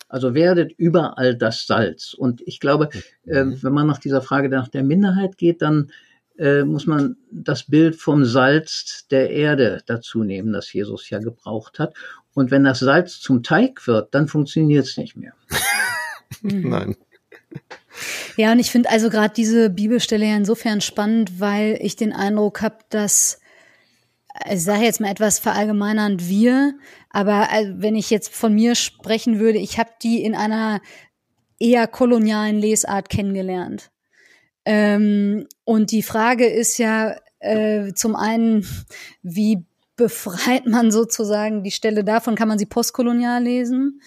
[0.08, 2.14] Also werdet überall das Salz.
[2.14, 2.88] Und ich glaube,
[3.26, 3.62] äh, mhm.
[3.62, 5.92] wenn man nach dieser Frage nach der Minderheit geht, dann
[6.38, 11.78] äh, muss man das Bild vom Salz der Erde dazu nehmen, das Jesus ja gebraucht
[11.78, 11.92] hat.
[12.32, 15.34] Und wenn das Salz zum Teig wird, dann funktioniert es nicht mehr.
[16.42, 16.96] Nein.
[18.36, 22.62] Ja, und ich finde also gerade diese Bibelstelle ja insofern spannend, weil ich den Eindruck
[22.62, 23.40] habe, dass
[24.50, 26.74] ich sage jetzt mal etwas verallgemeinernd wir,
[27.10, 30.80] aber äh, wenn ich jetzt von mir sprechen würde, ich habe die in einer
[31.58, 33.90] eher kolonialen Lesart kennengelernt.
[34.64, 38.66] Ähm, und die Frage ist ja äh, zum einen,
[39.22, 39.64] wie
[39.96, 42.34] befreit man sozusagen die Stelle davon?
[42.34, 44.00] Kann man sie postkolonial lesen?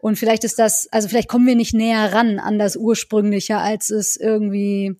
[0.00, 3.90] Und vielleicht ist das, also vielleicht kommen wir nicht näher ran an das ursprüngliche, als
[3.90, 4.96] es irgendwie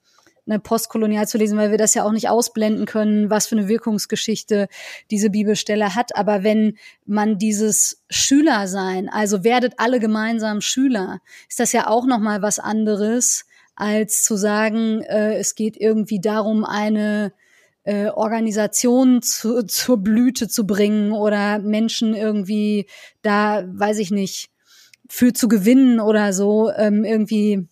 [0.47, 3.69] eine postkolonial zu lesen, weil wir das ja auch nicht ausblenden können, was für eine
[3.69, 4.67] Wirkungsgeschichte
[5.11, 6.17] diese Bibelstelle hat.
[6.17, 6.77] Aber wenn
[7.07, 12.59] man dieses Schülersein, also werdet alle gemeinsam Schüler, ist das ja auch noch mal was
[12.59, 13.45] anderes,
[13.77, 17.33] als zu sagen, äh, es geht irgendwie darum, eine
[17.85, 22.87] äh, Organisation zu, zur Blüte zu bringen oder Menschen irgendwie
[23.23, 24.51] da, weiß ich nicht,
[25.09, 27.69] für zu gewinnen oder so, ähm, irgendwie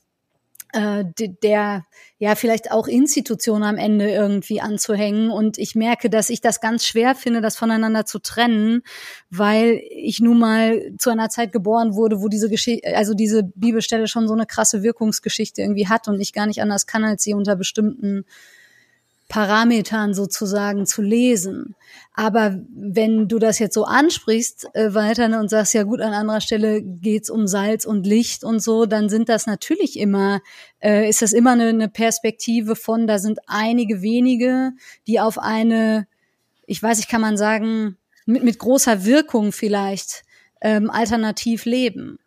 [0.73, 1.85] äh, der
[2.19, 5.31] ja vielleicht auch Institutionen am Ende irgendwie anzuhängen.
[5.31, 8.83] Und ich merke, dass ich das ganz schwer finde, das voneinander zu trennen,
[9.31, 14.07] weil ich nun mal zu einer Zeit geboren wurde, wo diese Geschichte, also diese Bibelstelle
[14.07, 17.35] schon so eine krasse Wirkungsgeschichte irgendwie hat und ich gar nicht anders kann, als sie
[17.35, 18.25] unter bestimmten
[19.31, 21.77] Parametern sozusagen zu lesen.
[22.13, 26.13] Aber wenn du das jetzt so ansprichst, äh, weiter ne, und sagst, ja gut, an
[26.13, 30.41] anderer Stelle geht's um Salz und Licht und so, dann sind das natürlich immer,
[30.81, 34.73] äh, ist das immer eine, eine Perspektive von, da sind einige wenige,
[35.07, 36.09] die auf eine,
[36.67, 40.25] ich weiß nicht, kann man sagen, mit, mit großer Wirkung vielleicht
[40.61, 42.19] ähm, alternativ leben.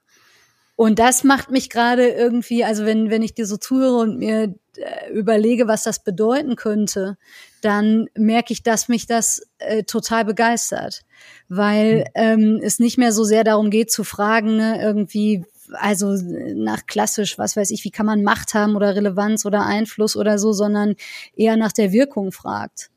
[0.76, 4.56] Und das macht mich gerade irgendwie, also wenn, wenn ich dir so zuhöre und mir
[4.76, 7.18] äh, überlege, was das bedeuten könnte,
[7.62, 11.02] dann merke ich, dass mich das äh, total begeistert,
[11.48, 12.42] weil hm.
[12.56, 16.18] ähm, es nicht mehr so sehr darum geht zu fragen, ne, irgendwie, also
[16.56, 20.40] nach klassisch, was weiß ich, wie kann man Macht haben oder Relevanz oder Einfluss oder
[20.40, 20.96] so, sondern
[21.36, 22.90] eher nach der Wirkung fragt.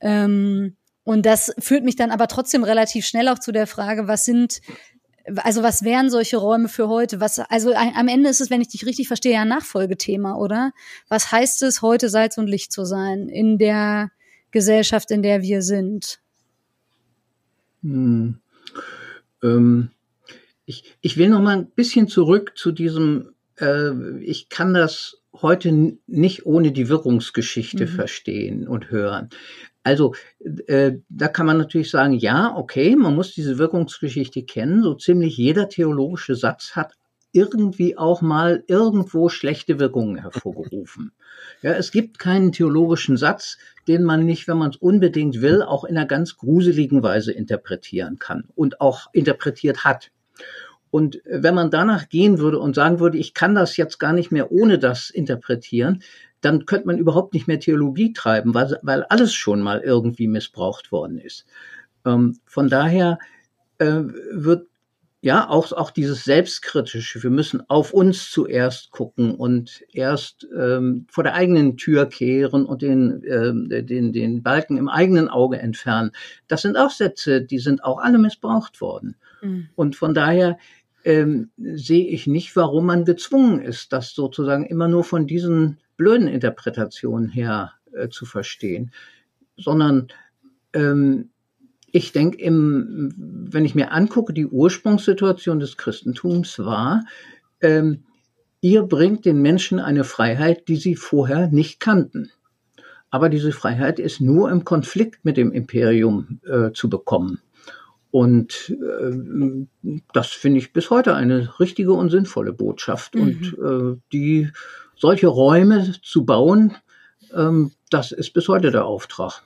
[0.00, 4.24] Ähm, und das führt mich dann aber trotzdem relativ schnell auch zu der Frage, was
[4.24, 4.60] sind
[5.36, 7.20] also was wären solche Räume für heute?
[7.20, 10.72] Was, also am Ende ist es, wenn ich dich richtig verstehe, ja ein Nachfolgethema, oder?
[11.08, 14.10] Was heißt es, heute Salz und Licht zu sein in der
[14.50, 16.20] Gesellschaft, in der wir sind?
[17.82, 18.38] Hm.
[19.42, 19.90] Ähm,
[20.66, 25.96] ich, ich will noch mal ein bisschen zurück zu diesem, äh, ich kann das heute
[26.06, 27.90] nicht ohne die Wirkungsgeschichte mhm.
[27.90, 29.30] verstehen und hören.
[29.84, 30.14] Also
[30.66, 34.82] äh, da kann man natürlich sagen, ja, okay, man muss diese Wirkungsgeschichte kennen.
[34.82, 36.94] So ziemlich jeder theologische Satz hat
[37.32, 41.12] irgendwie auch mal irgendwo schlechte Wirkungen hervorgerufen.
[41.62, 45.84] Ja, es gibt keinen theologischen Satz, den man nicht, wenn man es unbedingt will, auch
[45.84, 50.10] in einer ganz gruseligen Weise interpretieren kann und auch interpretiert hat.
[50.90, 54.30] Und wenn man danach gehen würde und sagen würde, ich kann das jetzt gar nicht
[54.30, 56.02] mehr ohne das interpretieren,
[56.44, 60.92] dann könnte man überhaupt nicht mehr Theologie treiben, weil, weil alles schon mal irgendwie missbraucht
[60.92, 61.46] worden ist.
[62.04, 63.18] Ähm, von daher
[63.78, 64.02] äh,
[64.32, 64.66] wird
[65.22, 71.24] ja auch, auch dieses Selbstkritische, wir müssen auf uns zuerst gucken und erst ähm, vor
[71.24, 76.10] der eigenen Tür kehren und den, äh, den, den Balken im eigenen Auge entfernen.
[76.46, 79.16] Das sind auch Sätze, die sind auch alle missbraucht worden.
[79.40, 79.70] Mhm.
[79.76, 80.58] Und von daher
[81.04, 86.28] ähm, sehe ich nicht, warum man gezwungen ist, das sozusagen immer nur von diesen blöden
[86.28, 88.92] Interpretationen her äh, zu verstehen,
[89.56, 90.08] sondern
[90.72, 91.30] ähm,
[91.92, 97.04] ich denke, wenn ich mir angucke, die Ursprungssituation des Christentums war,
[97.60, 98.02] ähm,
[98.60, 102.32] ihr bringt den Menschen eine Freiheit, die sie vorher nicht kannten.
[103.10, 107.38] Aber diese Freiheit ist nur im Konflikt mit dem Imperium äh, zu bekommen.
[108.10, 109.66] Und äh,
[110.12, 113.14] das finde ich bis heute eine richtige und sinnvolle Botschaft.
[113.14, 113.22] Mhm.
[113.22, 114.50] Und äh, die
[115.04, 116.74] solche Räume zu bauen,
[117.34, 119.42] ähm, das ist bis heute der Auftrag.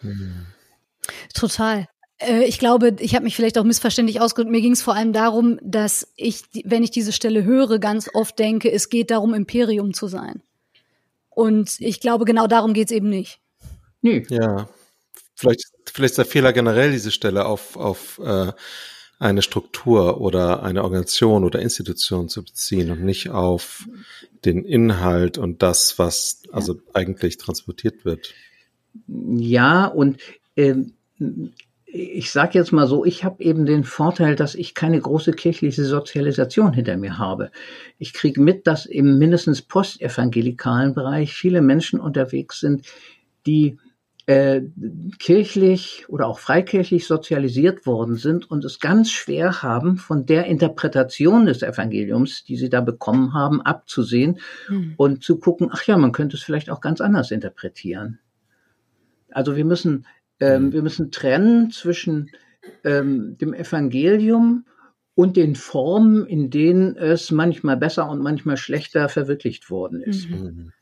[1.34, 1.88] Total.
[2.18, 4.52] Äh, ich glaube, ich habe mich vielleicht auch missverständlich ausgedrückt.
[4.52, 8.38] Mir ging es vor allem darum, dass ich, wenn ich diese Stelle höre, ganz oft
[8.38, 10.42] denke, es geht darum, Imperium zu sein.
[11.28, 13.40] Und ich glaube, genau darum geht es eben nicht.
[14.00, 14.24] Nee.
[14.28, 14.68] Ja.
[15.34, 18.52] Vielleicht, vielleicht ist der Fehler generell, diese Stelle auf, auf äh,
[19.18, 23.88] eine Struktur oder eine Organisation oder Institution zu beziehen und nicht auf
[24.44, 28.32] den Inhalt und das, was also eigentlich transportiert wird.
[29.08, 30.18] Ja, und
[30.56, 30.92] ähm,
[31.90, 35.84] ich sage jetzt mal so, ich habe eben den Vorteil, dass ich keine große kirchliche
[35.84, 37.50] Sozialisation hinter mir habe.
[37.98, 42.84] Ich kriege mit, dass im mindestens postevangelikalen Bereich viele Menschen unterwegs sind,
[43.46, 43.78] die
[44.28, 44.60] äh,
[45.18, 51.46] kirchlich oder auch freikirchlich sozialisiert worden sind und es ganz schwer haben, von der Interpretation
[51.46, 54.38] des Evangeliums, die sie da bekommen haben, abzusehen
[54.68, 54.92] mhm.
[54.98, 58.18] und zu gucken, ach ja, man könnte es vielleicht auch ganz anders interpretieren.
[59.30, 60.04] Also wir müssen,
[60.40, 60.72] ähm, mhm.
[60.74, 62.30] wir müssen trennen zwischen
[62.84, 64.66] ähm, dem Evangelium
[65.14, 70.28] und den Formen, in denen es manchmal besser und manchmal schlechter verwirklicht worden ist.
[70.28, 70.72] Mhm.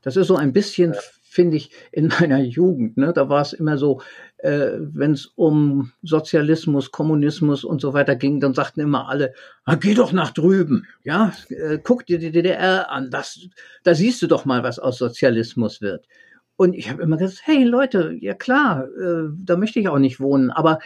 [0.00, 0.94] Das ist so ein bisschen
[1.38, 2.96] finde ich, in meiner Jugend.
[2.96, 3.12] Ne?
[3.12, 4.00] Da war es immer so,
[4.38, 9.76] äh, wenn es um Sozialismus, Kommunismus und so weiter ging, dann sagten immer alle, ah,
[9.76, 13.38] geh doch nach drüben, ja, äh, guck dir die DDR an, das,
[13.84, 16.08] da siehst du doch mal, was aus Sozialismus wird.
[16.56, 20.18] Und ich habe immer gesagt, hey Leute, ja klar, äh, da möchte ich auch nicht
[20.18, 20.80] wohnen, aber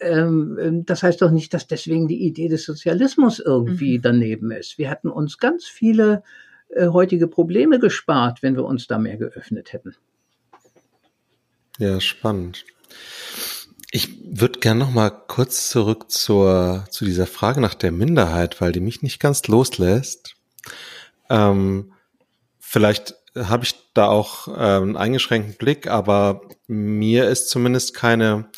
[0.00, 4.02] ähm, ähm das heißt doch nicht, dass deswegen die Idee des Sozialismus irgendwie mhm.
[4.02, 4.76] daneben ist.
[4.76, 6.22] Wir hatten uns ganz viele
[6.68, 9.94] äh, heutige Probleme gespart, wenn wir uns da mehr geöffnet hätten.
[11.78, 12.64] Ja, spannend.
[13.90, 18.72] Ich würde gerne noch mal kurz zurück zur, zu dieser Frage nach der Minderheit, weil
[18.72, 20.36] die mich nicht ganz loslässt.
[21.30, 21.92] Ähm,
[22.58, 28.48] vielleicht habe ich da auch äh, einen eingeschränkten Blick, aber mir ist zumindest keine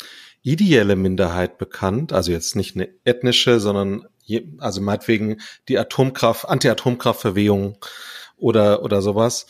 [0.41, 5.37] ideelle Minderheit bekannt, also jetzt nicht eine ethnische, sondern je, also meinetwegen
[5.67, 7.77] die Atomkraft, Anti-Atomkraftverwehung
[8.35, 9.47] oder, oder sowas.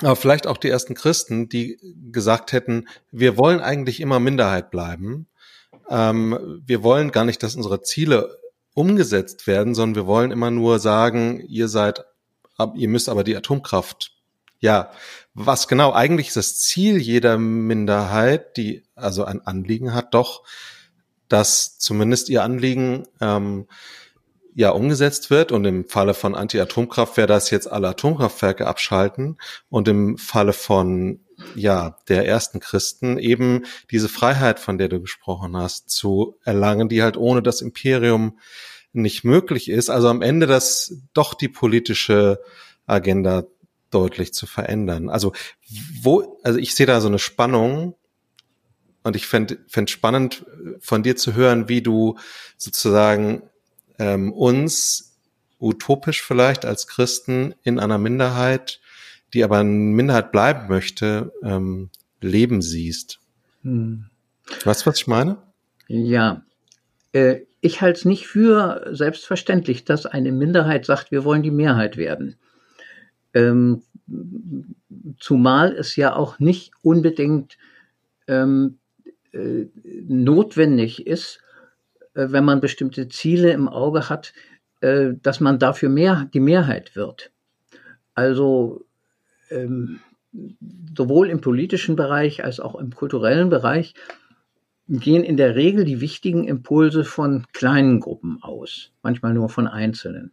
[0.00, 1.78] Aber vielleicht auch die ersten Christen, die
[2.10, 5.28] gesagt hätten, wir wollen eigentlich immer Minderheit bleiben.
[5.88, 8.38] Ähm, wir wollen gar nicht, dass unsere Ziele
[8.74, 12.04] umgesetzt werden, sondern wir wollen immer nur sagen, ihr seid,
[12.74, 14.12] ihr müsst aber die Atomkraft.
[14.58, 14.90] Ja,
[15.34, 20.42] was genau eigentlich ist das Ziel jeder Minderheit, die also ein Anliegen hat, doch
[21.32, 23.66] dass zumindest ihr Anliegen ähm,
[24.54, 29.38] ja umgesetzt wird und im Falle von Anti-Atomkraft wäre das jetzt alle Atomkraftwerke abschalten
[29.70, 31.20] und im Falle von
[31.54, 37.02] ja der ersten Christen eben diese Freiheit, von der du gesprochen hast, zu erlangen, die
[37.02, 38.38] halt ohne das Imperium
[38.92, 39.88] nicht möglich ist.
[39.88, 42.40] Also am Ende das doch die politische
[42.86, 43.44] Agenda
[43.90, 45.08] deutlich zu verändern.
[45.08, 45.32] Also
[46.02, 47.94] wo, also ich sehe da so eine Spannung
[49.02, 50.44] und ich fände fänd spannend
[50.80, 52.18] von dir zu hören, wie du
[52.56, 53.42] sozusagen
[53.98, 55.16] ähm, uns
[55.60, 58.80] utopisch vielleicht als Christen in einer Minderheit,
[59.32, 63.20] die aber eine Minderheit bleiben möchte, ähm, leben siehst.
[63.62, 64.06] Hm.
[64.64, 65.38] Weißt du, was ich meine?
[65.88, 66.42] Ja,
[67.12, 71.96] äh, ich halte es nicht für selbstverständlich, dass eine Minderheit sagt, wir wollen die Mehrheit
[71.96, 72.36] werden.
[73.34, 73.82] Ähm,
[75.18, 77.56] zumal es ja auch nicht unbedingt
[78.26, 78.78] ähm,
[79.32, 79.66] äh,
[80.06, 81.40] notwendig ist,
[82.14, 84.32] äh, wenn man bestimmte Ziele im Auge hat,
[84.80, 87.30] äh, dass man dafür mehr die Mehrheit wird.
[88.14, 88.84] Also
[89.50, 90.00] ähm,
[90.96, 93.94] sowohl im politischen Bereich als auch im kulturellen Bereich
[94.88, 100.32] gehen in der Regel die wichtigen Impulse von kleinen Gruppen aus, manchmal nur von Einzelnen.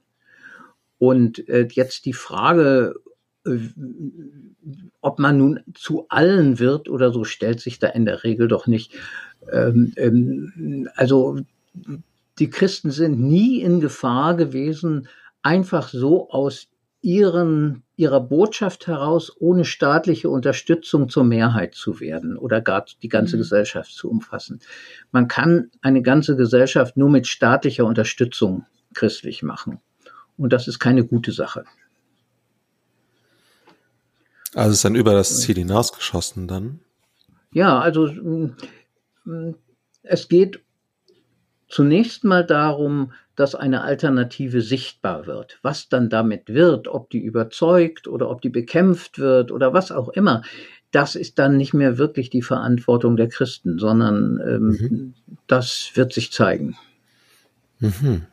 [0.98, 2.96] Und äh, jetzt die Frage,
[5.02, 8.68] ob man nun zu allen wird oder so, stellt sich da in der Regel doch
[8.68, 8.94] nicht.
[9.52, 11.40] Ähm, ähm, also
[12.40, 15.08] die Christen sind nie in Gefahr gewesen,
[15.42, 16.68] einfach so aus
[17.02, 23.38] ihren, ihrer Botschaft heraus ohne staatliche Unterstützung zur Mehrheit zu werden oder gar die ganze
[23.38, 23.42] mhm.
[23.42, 24.60] Gesellschaft zu umfassen.
[25.12, 29.80] Man kann eine ganze Gesellschaft nur mit staatlicher Unterstützung christlich machen.
[30.38, 31.64] Und das ist keine gute Sache.
[34.56, 36.80] Also ist dann über das Ziel hinausgeschossen dann?
[37.52, 38.56] Ja, also mm,
[39.26, 39.56] mm,
[40.04, 40.62] es geht
[41.68, 45.60] zunächst mal darum, dass eine Alternative sichtbar wird.
[45.62, 50.10] Was dann damit wird, ob die überzeugt oder ob die bekämpft wird oder was auch
[50.10, 50.42] immer,
[50.92, 55.14] das ist dann nicht mehr wirklich die Verantwortung der Christen, sondern ähm, mhm.
[55.48, 56.76] das wird sich zeigen.
[57.80, 58.26] Mhm.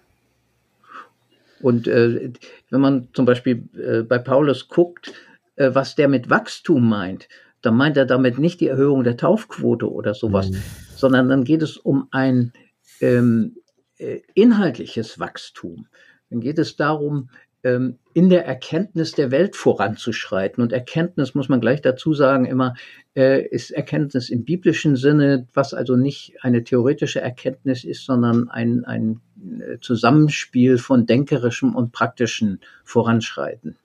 [1.60, 2.32] Und äh,
[2.70, 5.12] wenn man zum Beispiel äh, bei Paulus guckt,
[5.56, 7.28] äh, was der mit Wachstum meint,
[7.62, 10.62] dann meint er damit nicht die Erhöhung der Taufquote oder sowas, mhm.
[10.94, 12.52] sondern dann geht es um ein
[13.00, 13.56] ähm,
[13.98, 15.86] äh, inhaltliches Wachstum.
[16.30, 17.30] Dann geht es darum,
[17.64, 20.62] ähm, in der Erkenntnis der Welt voranzuschreiten.
[20.62, 22.74] Und Erkenntnis, muss man gleich dazu sagen, immer
[23.16, 28.84] äh, ist Erkenntnis im biblischen Sinne, was also nicht eine theoretische Erkenntnis ist, sondern ein,
[28.84, 29.20] ein
[29.60, 33.76] äh, Zusammenspiel von denkerischem und praktischem Voranschreiten.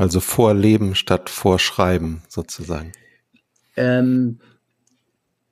[0.00, 2.92] Also vorleben statt vorschreiben sozusagen.
[3.76, 4.38] Ähm,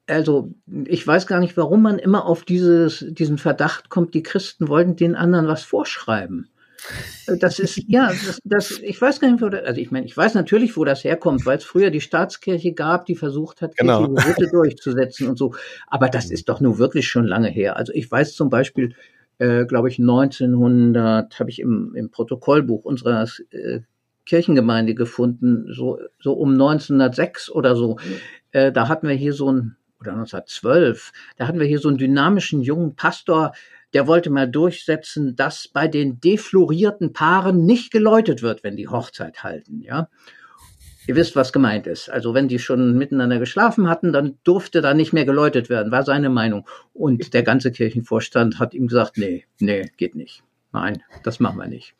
[0.06, 0.54] also
[0.86, 4.96] ich weiß gar nicht, warum man immer auf dieses, diesen Verdacht kommt, die Christen wollten
[4.96, 6.48] den anderen was vorschreiben.
[7.26, 10.16] Das ist, ja, das, das, ich weiß gar nicht, wo das, also ich meine, ich
[10.16, 14.14] weiß natürlich, wo das herkommt, weil es früher die Staatskirche gab, die versucht hat, genau.
[14.14, 15.54] Kirche durchzusetzen und so.
[15.88, 17.76] Aber das ist doch nur wirklich schon lange her.
[17.76, 18.94] Also ich weiß zum Beispiel,
[19.36, 23.80] äh, glaube ich, 1900 habe ich im, im Protokollbuch unserer äh,
[24.28, 27.98] Kirchengemeinde gefunden, so, so um 1906 oder so.
[28.52, 31.98] Äh, da hatten wir hier so ein, oder 1912, da hatten wir hier so einen
[31.98, 33.52] dynamischen jungen Pastor,
[33.94, 39.42] der wollte mal durchsetzen, dass bei den deflorierten Paaren nicht geläutet wird, wenn die Hochzeit
[39.42, 40.08] halten, ja.
[41.06, 42.10] Ihr wisst, was gemeint ist.
[42.10, 46.02] Also wenn die schon miteinander geschlafen hatten, dann durfte da nicht mehr geläutet werden, war
[46.02, 46.68] seine Meinung.
[46.92, 50.42] Und der ganze Kirchenvorstand hat ihm gesagt, nee, nee, geht nicht.
[50.70, 51.94] Nein, das machen wir nicht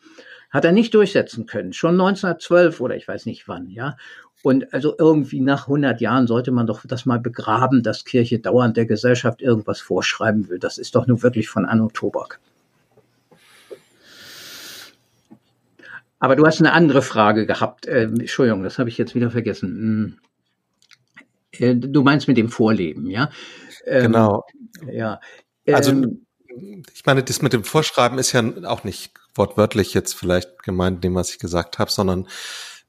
[0.50, 1.72] hat er nicht durchsetzen können.
[1.72, 3.96] Schon 1912 oder ich weiß nicht wann, ja.
[4.42, 8.76] Und also irgendwie nach 100 Jahren sollte man doch das mal begraben, dass Kirche dauernd
[8.76, 10.58] der Gesellschaft irgendwas vorschreiben will.
[10.58, 12.40] Das ist doch nun wirklich von Anno Tobak.
[16.20, 17.86] Aber du hast eine andere Frage gehabt.
[17.86, 20.18] Äh, Entschuldigung, das habe ich jetzt wieder vergessen.
[21.52, 21.64] Hm.
[21.64, 23.30] Äh, du meinst mit dem Vorleben, ja?
[23.86, 24.44] Ähm, genau.
[24.90, 25.20] Ja.
[25.66, 26.26] Also ähm,
[26.94, 31.14] ich meine, das mit dem Vorschreiben ist ja auch nicht wortwörtlich jetzt vielleicht gemeint, dem,
[31.14, 32.28] was ich gesagt habe, sondern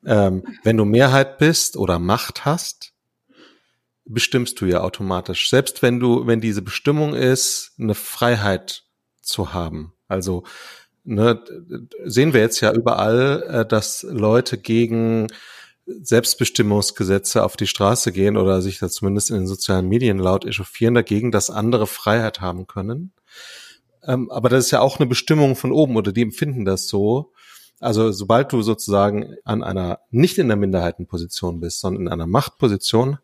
[0.06, 2.94] ähm, wenn du Mehrheit bist oder Macht hast,
[4.06, 5.50] bestimmst du ja automatisch.
[5.50, 8.84] Selbst wenn du, wenn diese Bestimmung ist, eine Freiheit
[9.22, 9.94] zu haben.
[10.08, 10.44] Also
[11.04, 11.44] ne,
[12.06, 15.28] sehen wir jetzt ja überall, äh, dass Leute gegen
[16.02, 20.94] Selbstbestimmungsgesetze auf die Straße gehen oder sich da zumindest in den sozialen Medien laut echauffieren
[20.94, 23.12] dagegen, dass andere Freiheit haben können.
[24.04, 27.34] Ähm, aber das ist ja auch eine Bestimmung von oben oder die empfinden das so.
[27.80, 33.20] Also sobald du sozusagen an einer, nicht in der Minderheitenposition bist, sondern in einer Machtposition,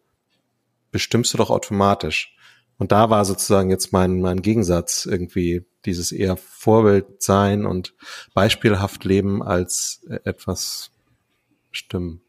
[0.92, 2.36] bestimmst du doch automatisch.
[2.78, 7.94] Und da war sozusagen jetzt mein, mein Gegensatz irgendwie, dieses eher Vorbild sein und
[8.34, 10.90] beispielhaft leben als etwas
[11.72, 12.25] stimmen.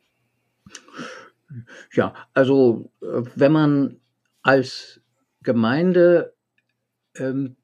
[1.93, 4.01] Ja, also äh, wenn man
[4.43, 5.01] als
[5.43, 6.35] Gemeinde
[7.17, 7.57] ähm,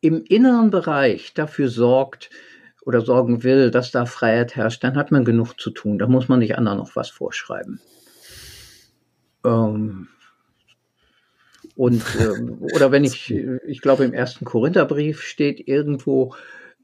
[0.00, 2.30] im inneren Bereich dafür sorgt
[2.84, 5.98] oder sorgen will, dass da Freiheit herrscht, dann hat man genug zu tun.
[5.98, 7.80] Da muss man nicht anderen noch was vorschreiben.
[9.44, 10.08] Ähm,
[11.76, 16.34] und ähm, oder wenn ich, ich glaube im ersten Korintherbrief steht irgendwo,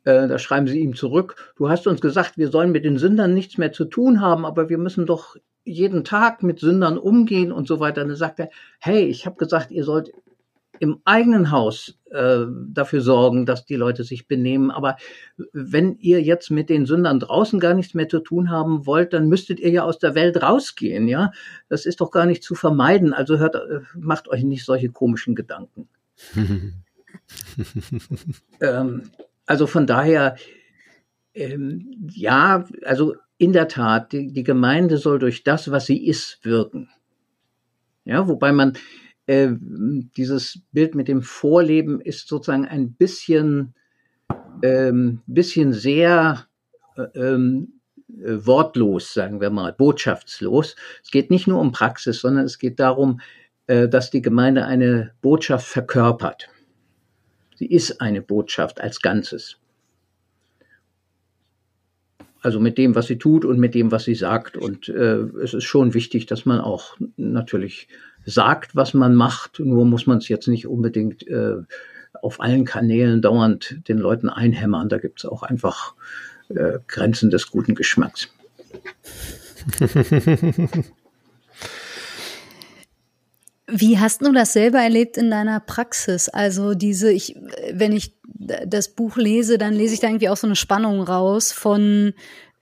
[0.05, 3.34] äh, da schreiben sie ihm zurück, du hast uns gesagt, wir sollen mit den Sündern
[3.34, 5.36] nichts mehr zu tun haben, aber wir müssen doch
[5.67, 8.03] jeden Tag mit Sündern umgehen und so weiter.
[8.03, 10.12] Und dann sagt er, hey, ich habe gesagt, ihr sollt
[10.79, 14.71] im eigenen Haus äh, dafür sorgen, dass die Leute sich benehmen.
[14.71, 14.97] Aber
[15.53, 19.29] wenn ihr jetzt mit den Sündern draußen gar nichts mehr zu tun haben wollt, dann
[19.29, 21.33] müsstet ihr ja aus der Welt rausgehen, ja.
[21.69, 23.12] Das ist doch gar nicht zu vermeiden.
[23.12, 25.89] Also hört, äh, macht euch nicht solche komischen Gedanken.
[28.61, 29.03] ähm,
[29.47, 30.37] also von daher,
[31.35, 36.39] ähm, ja, also in der Tat, die, die Gemeinde soll durch das, was sie ist,
[36.43, 36.89] wirken.
[38.05, 38.74] Ja, wobei man
[39.26, 39.51] äh,
[40.16, 43.74] dieses Bild mit dem Vorleben ist sozusagen ein bisschen,
[44.62, 46.47] ähm, bisschen sehr
[46.97, 50.76] äh, ähm, äh, wortlos, sagen wir mal, botschaftslos.
[51.03, 53.20] Es geht nicht nur um Praxis, sondern es geht darum,
[53.66, 56.49] äh, dass die Gemeinde eine Botschaft verkörpert.
[57.57, 59.59] Sie ist eine Botschaft als Ganzes.
[62.43, 64.57] Also mit dem, was sie tut und mit dem, was sie sagt.
[64.57, 67.89] Und äh, es ist schon wichtig, dass man auch natürlich
[68.24, 69.59] sagt, was man macht.
[69.61, 71.57] Nur muss man es jetzt nicht unbedingt äh,
[72.22, 74.89] auf allen Kanälen dauernd den Leuten einhämmern.
[74.89, 75.95] Da gibt es auch einfach
[76.49, 78.28] äh, Grenzen des guten Geschmacks.
[83.68, 86.28] Wie hast du das selber erlebt in deiner Praxis?
[86.28, 87.34] Also diese, ich,
[87.72, 91.53] wenn ich das Buch lese, dann lese ich da irgendwie auch so eine Spannung raus
[91.53, 92.14] von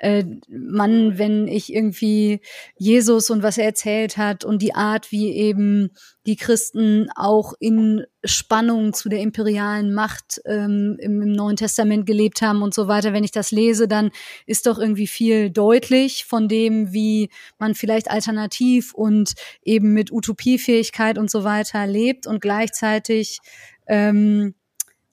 [0.04, 2.40] äh, Mann, wenn ich irgendwie
[2.76, 5.90] Jesus und was er erzählt hat und die Art, wie eben
[6.26, 12.42] die Christen auch in Spannung zu der imperialen Macht ähm, im, im Neuen Testament gelebt
[12.42, 13.12] haben und so weiter.
[13.12, 14.10] Wenn ich das lese, dann
[14.46, 21.18] ist doch irgendwie viel deutlich von dem, wie man vielleicht alternativ und eben mit Utopiefähigkeit
[21.18, 23.38] und so weiter lebt und gleichzeitig
[23.86, 24.54] ähm,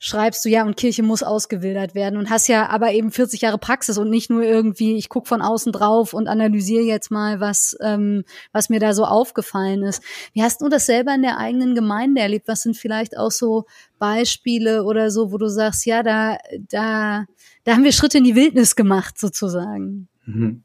[0.04, 3.60] schreibst du ja und Kirche muss ausgewildert werden und hast ja aber eben 40 Jahre
[3.60, 7.78] Praxis und nicht nur irgendwie, ich guck von außen drauf und analysiere jetzt mal, was,
[7.82, 10.02] ähm, was mir da so aufgefallen ist.
[10.34, 12.48] Wie hast du das selber in der eigenen Gemeinde erlebt?
[12.48, 13.66] Was sind vielleicht auch so
[14.00, 16.40] Beispiele oder so, wo du sagst, ja, da,
[16.72, 17.26] da,
[17.64, 20.08] da haben wir Schritte in die Wildnis gemacht, sozusagen?
[20.26, 20.64] Mhm.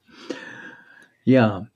[1.25, 1.67] Ja,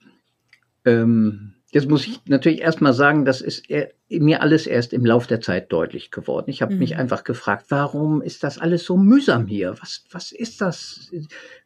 [0.86, 3.66] ähm, Jetzt muss ich natürlich erstmal sagen, das ist
[4.08, 6.50] mir alles erst im Lauf der Zeit deutlich geworden.
[6.50, 6.80] Ich habe mhm.
[6.80, 9.76] mich einfach gefragt, warum ist das alles so mühsam hier?
[9.80, 11.12] Was, was ist das?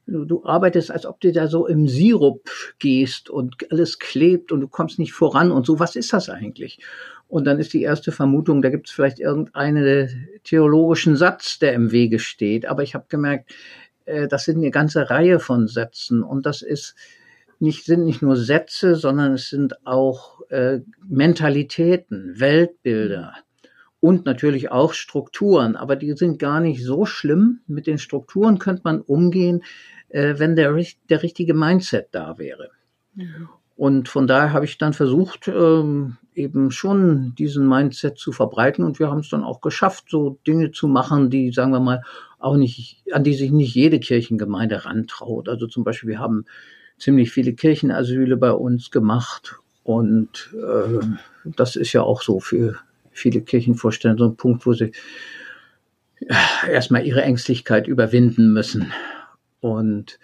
[0.07, 4.61] Du, du, arbeitest, als ob du da so im Sirup gehst und alles klebt und
[4.61, 5.78] du kommst nicht voran und so.
[5.78, 6.80] Was ist das eigentlich?
[7.26, 11.92] Und dann ist die erste Vermutung, da gibt es vielleicht irgendeinen theologischen Satz, der im
[11.92, 12.66] Wege steht.
[12.66, 13.55] Aber ich habe gemerkt,
[14.05, 16.94] äh, das sind eine ganze Reihe von Sätzen und das ist
[17.64, 23.34] nicht, sind nicht nur Sätze, sondern es sind auch äh, Mentalitäten, Weltbilder
[24.00, 25.74] und natürlich auch Strukturen.
[25.74, 27.60] Aber die sind gar nicht so schlimm.
[27.66, 29.64] Mit den Strukturen könnte man umgehen,
[30.10, 30.78] äh, wenn der,
[31.10, 32.70] der richtige Mindset da wäre.
[33.14, 33.48] Mhm.
[33.76, 38.98] Und von daher habe ich dann versucht, ähm, eben schon diesen Mindset zu verbreiten und
[38.98, 42.02] wir haben es dann auch geschafft, so Dinge zu machen, die, sagen wir mal,
[42.38, 45.48] auch nicht, an die sich nicht jede Kirchengemeinde rantraut.
[45.48, 46.44] Also zum Beispiel, wir haben
[46.99, 49.57] ziemlich viele Kirchenasyle bei uns gemacht.
[49.82, 51.01] Und äh,
[51.45, 52.76] das ist ja auch so für
[53.11, 54.92] viele Kirchenvorstände so ein Punkt, wo sie
[56.20, 58.92] äh, erstmal ihre Ängstlichkeit überwinden müssen.
[59.61, 60.18] Und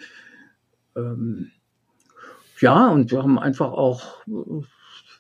[0.97, 1.51] ähm,
[2.61, 4.25] ja, und wir haben einfach auch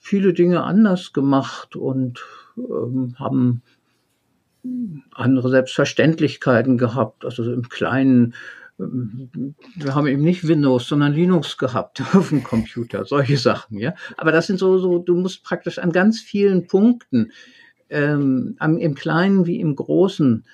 [0.00, 2.20] viele Dinge anders gemacht und
[2.56, 3.62] ähm, haben
[5.14, 7.24] andere Selbstverständlichkeiten gehabt.
[7.24, 8.34] Also im Kleinen
[9.76, 13.94] wir haben eben nicht Windows, sondern Linux gehabt auf dem Computer, solche Sachen, ja.
[14.16, 17.32] Aber das sind so, so, du musst praktisch an ganz vielen Punkten,
[17.88, 20.44] ähm, im Kleinen wie im Großen,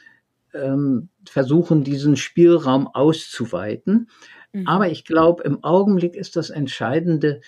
[0.55, 4.09] ähm, versuchen, diesen Spielraum auszuweiten.
[4.53, 4.67] Mhm.
[4.67, 7.41] Aber ich glaube, im Augenblick ist das Entscheidende,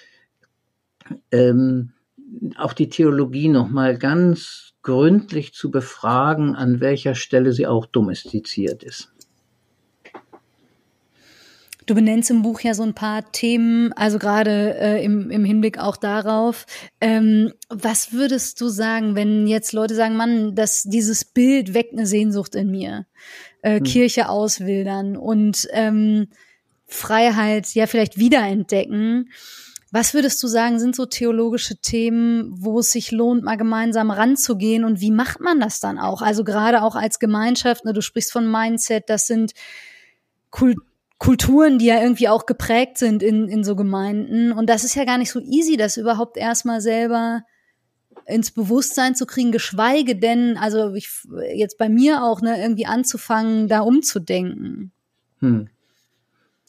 [1.31, 1.93] ähm,
[2.57, 9.12] auch die Theologie nochmal ganz gründlich zu befragen, an welcher Stelle sie auch domestiziert ist.
[11.89, 15.78] Du benennst im Buch ja so ein paar Themen, also gerade äh, im, im Hinblick
[15.78, 16.66] auch darauf.
[17.01, 22.07] Ähm, was würdest du sagen, wenn jetzt Leute sagen, Mann, dass dieses Bild weckt eine
[22.07, 23.07] Sehnsucht in mir,
[23.62, 23.84] äh, hm.
[23.84, 26.28] Kirche auswildern und ähm,
[26.84, 29.30] Freiheit ja vielleicht wiederentdecken?
[29.91, 34.84] Was würdest du sagen, sind so theologische Themen, wo es sich lohnt, mal gemeinsam ranzugehen
[34.84, 36.20] und wie macht man das dann auch?
[36.20, 39.53] Also gerade auch als Gemeinschaft, ne, du sprichst von Mindset, das sind
[40.51, 40.76] Kult
[41.18, 44.52] Kulturen, die ja irgendwie auch geprägt sind in, in so Gemeinden.
[44.52, 47.42] Und das ist ja gar nicht so easy, das überhaupt erstmal selber
[48.26, 51.10] ins Bewusstsein zu kriegen, geschweige denn, also ich,
[51.54, 54.92] jetzt bei mir auch, ne, irgendwie anzufangen, da umzudenken.
[55.40, 55.68] Hm.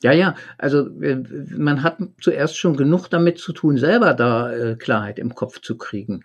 [0.01, 1.21] Ja, ja, also äh,
[1.57, 5.77] man hat zuerst schon genug damit zu tun, selber da äh, Klarheit im Kopf zu
[5.77, 6.23] kriegen.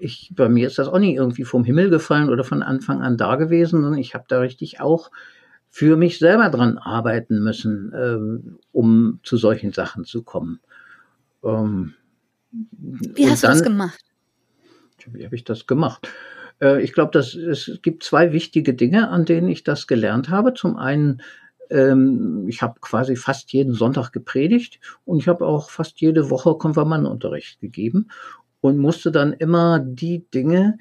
[0.00, 3.16] Ich, bei mir ist das auch nicht irgendwie vom Himmel gefallen oder von Anfang an
[3.16, 5.12] da gewesen, sondern ich habe da richtig auch
[5.74, 10.60] für mich selber dran arbeiten müssen, ähm, um zu solchen Sachen zu kommen.
[11.42, 11.94] Ähm,
[12.50, 14.04] wie hast dann, du das gemacht?
[15.06, 16.06] Wie habe ich das gemacht?
[16.60, 20.52] Äh, ich glaube, es gibt zwei wichtige Dinge, an denen ich das gelernt habe.
[20.52, 21.22] Zum einen
[21.70, 26.54] ähm, ich habe quasi fast jeden Sonntag gepredigt und ich habe auch fast jede Woche
[26.54, 28.08] Konfirmandenunterricht gegeben
[28.60, 30.76] und musste dann immer die Dinge,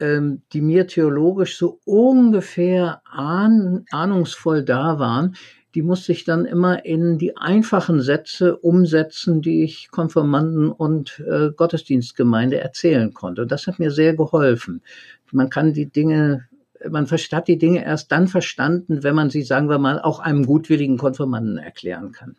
[0.00, 5.36] ähm, die mir theologisch so ungefähr ahn, ahnungsvoll da waren,
[5.74, 11.50] die musste ich dann immer in die einfachen Sätze umsetzen, die ich Konfirmanden und äh,
[11.56, 13.46] Gottesdienstgemeinde erzählen konnte.
[13.46, 14.82] Das hat mir sehr geholfen.
[15.30, 16.48] Man kann die Dinge
[16.88, 20.46] man hat die Dinge erst dann verstanden, wenn man sie, sagen wir mal, auch einem
[20.46, 22.36] gutwilligen Konfirmanden erklären kann.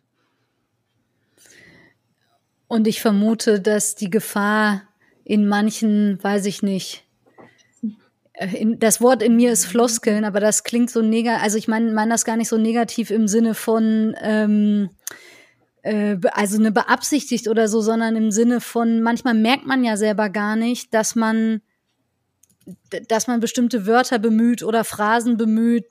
[2.66, 4.82] Und ich vermute, dass die Gefahr
[5.24, 7.04] in manchen, weiß ich nicht,
[8.44, 11.92] in, das Wort in mir ist Floskeln, aber das klingt so negativ, also ich meine
[11.92, 14.90] mein das gar nicht so negativ im Sinne von, ähm,
[15.82, 20.28] äh, also eine beabsichtigt oder so, sondern im Sinne von, manchmal merkt man ja selber
[20.30, 21.62] gar nicht, dass man
[23.08, 25.84] dass man bestimmte Wörter bemüht oder Phrasen bemüht,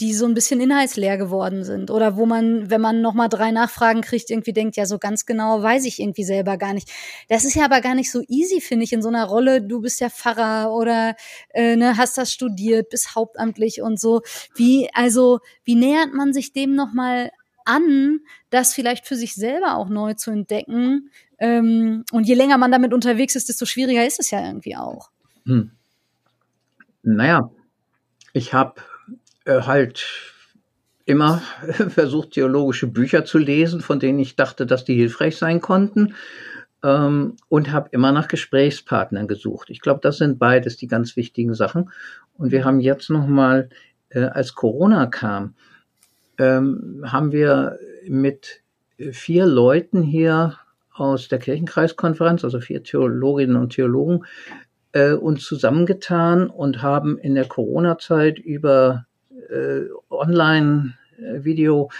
[0.00, 3.50] die so ein bisschen inhaltsleer geworden sind oder wo man, wenn man noch mal drei
[3.50, 6.90] Nachfragen kriegt, irgendwie denkt, ja, so ganz genau weiß ich irgendwie selber gar nicht.
[7.28, 9.80] Das ist ja aber gar nicht so easy, finde ich, in so einer Rolle, du
[9.80, 11.14] bist ja Pfarrer oder
[11.50, 14.22] äh, ne, hast das studiert, bist hauptamtlich und so.
[14.54, 17.30] Wie, also, wie nähert man sich dem noch mal
[17.64, 21.10] an, das vielleicht für sich selber auch neu zu entdecken?
[21.38, 25.10] Ähm, und je länger man damit unterwegs ist, desto schwieriger ist es ja irgendwie auch.
[25.44, 25.72] Hm.
[27.02, 27.50] Naja,
[28.32, 28.80] ich habe
[29.44, 30.06] äh, halt
[31.04, 31.42] immer
[31.88, 36.14] versucht, theologische Bücher zu lesen, von denen ich dachte, dass die hilfreich sein konnten.
[36.82, 39.68] Ähm, und habe immer nach Gesprächspartnern gesucht.
[39.68, 41.90] Ich glaube, das sind beides die ganz wichtigen Sachen.
[42.38, 43.68] Und wir haben jetzt noch mal,
[44.08, 45.54] äh, als Corona kam,
[46.38, 47.78] ähm, haben wir
[48.08, 48.62] mit
[49.12, 50.58] vier Leuten hier
[50.94, 54.24] aus der Kirchenkreiskonferenz, also vier Theologinnen und Theologen,
[54.92, 59.06] äh, uns zusammengetan und haben in der Corona-Zeit über
[59.48, 61.90] äh, Online-Video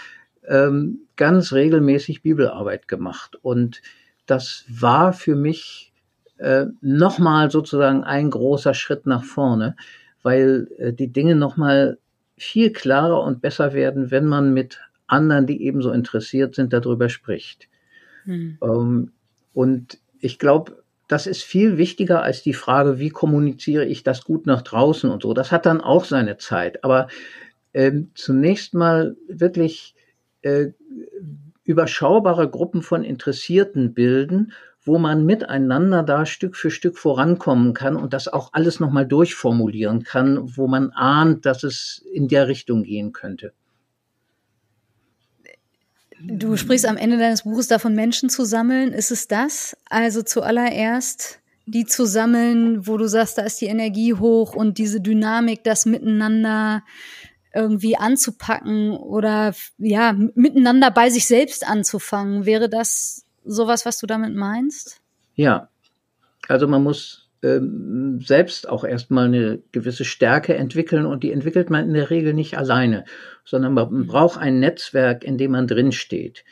[0.46, 3.36] ähm, ganz regelmäßig Bibelarbeit gemacht.
[3.42, 3.82] Und
[4.26, 5.92] das war für mich
[6.38, 9.76] äh, nochmal sozusagen ein großer Schritt nach vorne,
[10.22, 11.98] weil äh, die Dinge nochmal
[12.36, 17.68] viel klarer und besser werden, wenn man mit anderen, die ebenso interessiert sind, darüber spricht.
[18.24, 18.58] Hm.
[18.62, 19.12] Ähm,
[19.52, 20.79] und ich glaube,
[21.10, 25.22] das ist viel wichtiger als die Frage, wie kommuniziere ich das gut nach draußen und
[25.22, 25.34] so.
[25.34, 26.84] Das hat dann auch seine Zeit.
[26.84, 27.08] Aber
[27.74, 29.96] ähm, zunächst mal wirklich
[30.42, 30.68] äh,
[31.64, 34.52] überschaubare Gruppen von Interessierten bilden,
[34.82, 40.04] wo man miteinander da Stück für Stück vorankommen kann und das auch alles nochmal durchformulieren
[40.04, 43.52] kann, wo man ahnt, dass es in der Richtung gehen könnte.
[46.22, 48.92] Du sprichst am Ende deines Buches davon, Menschen zu sammeln.
[48.92, 49.76] Ist es das?
[49.88, 55.00] Also zuallererst die zu sammeln, wo du sagst, da ist die Energie hoch und diese
[55.00, 56.82] Dynamik, das miteinander
[57.54, 62.44] irgendwie anzupacken oder ja, miteinander bei sich selbst anzufangen.
[62.44, 65.00] Wäre das sowas, was du damit meinst?
[65.34, 65.68] Ja,
[66.48, 71.88] also man muss ähm, selbst auch erstmal eine gewisse Stärke entwickeln und die entwickelt man
[71.88, 73.04] in der Regel nicht alleine,
[73.44, 74.06] sondern man mhm.
[74.06, 76.44] braucht ein Netzwerk, in dem man drinsteht.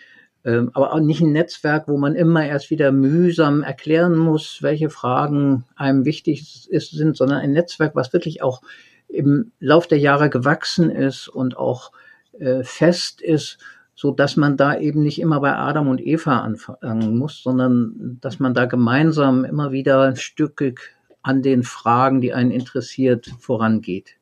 [0.45, 4.89] Ähm, aber auch nicht ein Netzwerk, wo man immer erst wieder mühsam erklären muss, welche
[4.89, 8.63] Fragen einem wichtig ist, sind, sondern ein Netzwerk, was wirklich auch
[9.09, 11.93] im Lauf der Jahre gewachsen ist und auch
[12.39, 13.59] äh, fest ist
[13.99, 18.39] so dass man da eben nicht immer bei Adam und Eva anfangen muss, sondern dass
[18.39, 24.15] man da gemeinsam immer wieder stückig an den Fragen, die einen interessiert, vorangeht.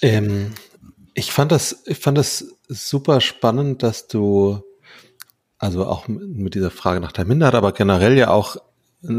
[0.00, 0.52] Ähm,
[1.12, 4.62] Ich fand das, ich fand das super spannend, dass du,
[5.58, 8.56] also auch mit dieser Frage nach der Minderheit, aber generell ja auch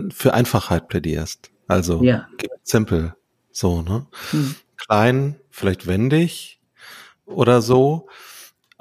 [0.10, 1.52] für Einfachheit plädierst.
[1.68, 2.28] Also ja.
[2.64, 3.14] simpel,
[3.52, 4.08] so, ne?
[4.32, 4.56] Hm.
[4.78, 6.60] Klein, vielleicht wendig
[7.26, 8.08] oder so.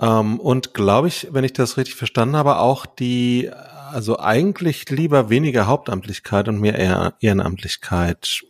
[0.00, 3.50] Ähm, und glaube ich, wenn ich das richtig verstanden habe, auch die,
[3.90, 8.42] also eigentlich lieber weniger Hauptamtlichkeit und mehr Ehrenamtlichkeit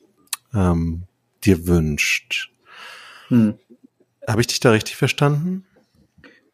[0.55, 1.05] ähm,
[1.45, 2.51] dir wünscht.
[3.29, 3.55] Hm.
[4.27, 5.65] Habe ich dich da richtig verstanden?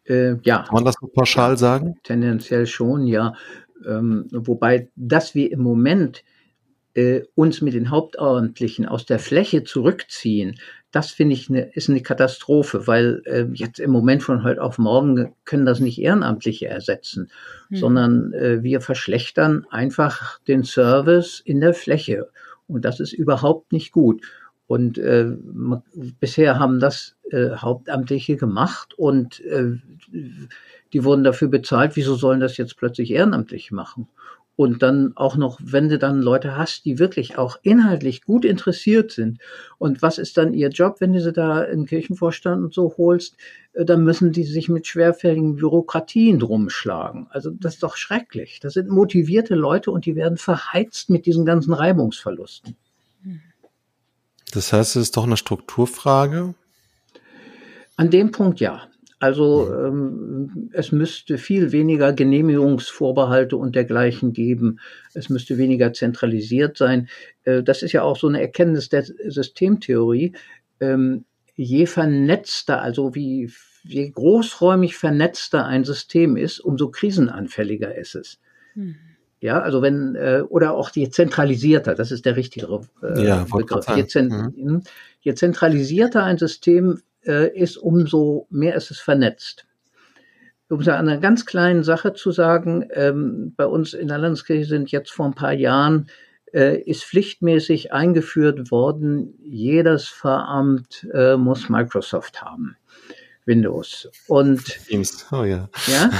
[0.05, 0.64] Äh, ja.
[0.64, 1.95] Kann man das so pauschal sagen?
[2.03, 3.34] Tendenziell schon, ja.
[3.86, 6.22] Ähm, wobei, dass wir im Moment
[6.95, 10.59] äh, uns mit den Hauptamtlichen aus der Fläche zurückziehen,
[10.93, 14.78] das finde ich eine, ist eine Katastrophe, weil äh, jetzt im Moment von heute auf
[14.78, 17.30] morgen können das nicht Ehrenamtliche ersetzen,
[17.68, 17.76] hm.
[17.76, 22.28] sondern äh, wir verschlechtern einfach den Service in der Fläche.
[22.68, 24.22] Und das ist überhaupt nicht gut.
[24.66, 25.26] Und äh,
[26.20, 29.72] bisher haben das äh, Hauptamtliche gemacht und äh,
[30.93, 31.97] die wurden dafür bezahlt.
[31.97, 34.09] Wieso sollen das jetzt plötzlich Ehrenamtliche machen?
[34.62, 39.10] Und dann auch noch, wenn du dann Leute hast, die wirklich auch inhaltlich gut interessiert
[39.10, 39.40] sind.
[39.78, 42.94] Und was ist dann ihr Job, wenn du sie da in den Kirchenvorstand und so
[42.96, 43.36] holst?
[43.72, 47.26] Äh, dann müssen die sich mit schwerfälligen Bürokratien drum schlagen.
[47.30, 48.60] Also das ist doch schrecklich.
[48.60, 52.76] Das sind motivierte Leute und die werden verheizt mit diesen ganzen Reibungsverlusten.
[54.52, 56.54] Das heißt, es ist doch eine Strukturfrage?
[57.96, 58.82] An dem Punkt ja.
[59.23, 59.87] Also mhm.
[59.87, 64.81] ähm, es müsste viel weniger Genehmigungsvorbehalte und dergleichen geben.
[65.14, 67.09] Es müsste weniger zentralisiert sein.
[67.45, 70.33] Äh, das ist ja auch so eine Erkenntnis der Systemtheorie.
[70.81, 73.49] Ähm, je vernetzter, also wie
[73.85, 78.41] je großräumig vernetzter ein System ist, umso krisenanfälliger ist es.
[78.75, 78.97] Mhm.
[79.41, 83.87] Ja, also wenn, äh, oder auch je zentralisierter, das ist der richtigere äh, ja, Begriff.
[83.95, 84.83] Je, zent mhm.
[85.20, 89.66] je zentralisierter ein System ist, umso mehr ist es vernetzt.
[90.68, 94.64] Um es an einer ganz kleinen Sache zu sagen, ähm, bei uns in der Landeskirche
[94.64, 96.07] sind jetzt vor ein paar Jahren
[96.53, 102.77] äh, ist pflichtmäßig eingeführt worden, jedes Pfarramt äh, muss Microsoft haben.
[103.45, 104.09] Windows.
[104.28, 105.26] Und, Teams.
[105.32, 105.68] Oh, ja.
[105.86, 106.11] Ja,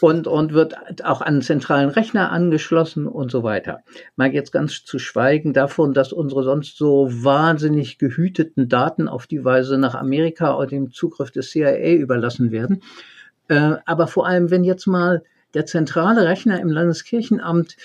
[0.00, 0.74] und, und wird
[1.04, 3.80] auch an einen zentralen Rechner angeschlossen und so weiter.
[4.16, 9.44] Mag jetzt ganz zu schweigen davon, dass unsere sonst so wahnsinnig gehüteten Daten auf die
[9.44, 12.82] Weise nach Amerika oder dem Zugriff des CIA überlassen werden.
[13.48, 15.22] Äh, aber vor allem, wenn jetzt mal
[15.54, 17.76] der zentrale Rechner im Landeskirchenamt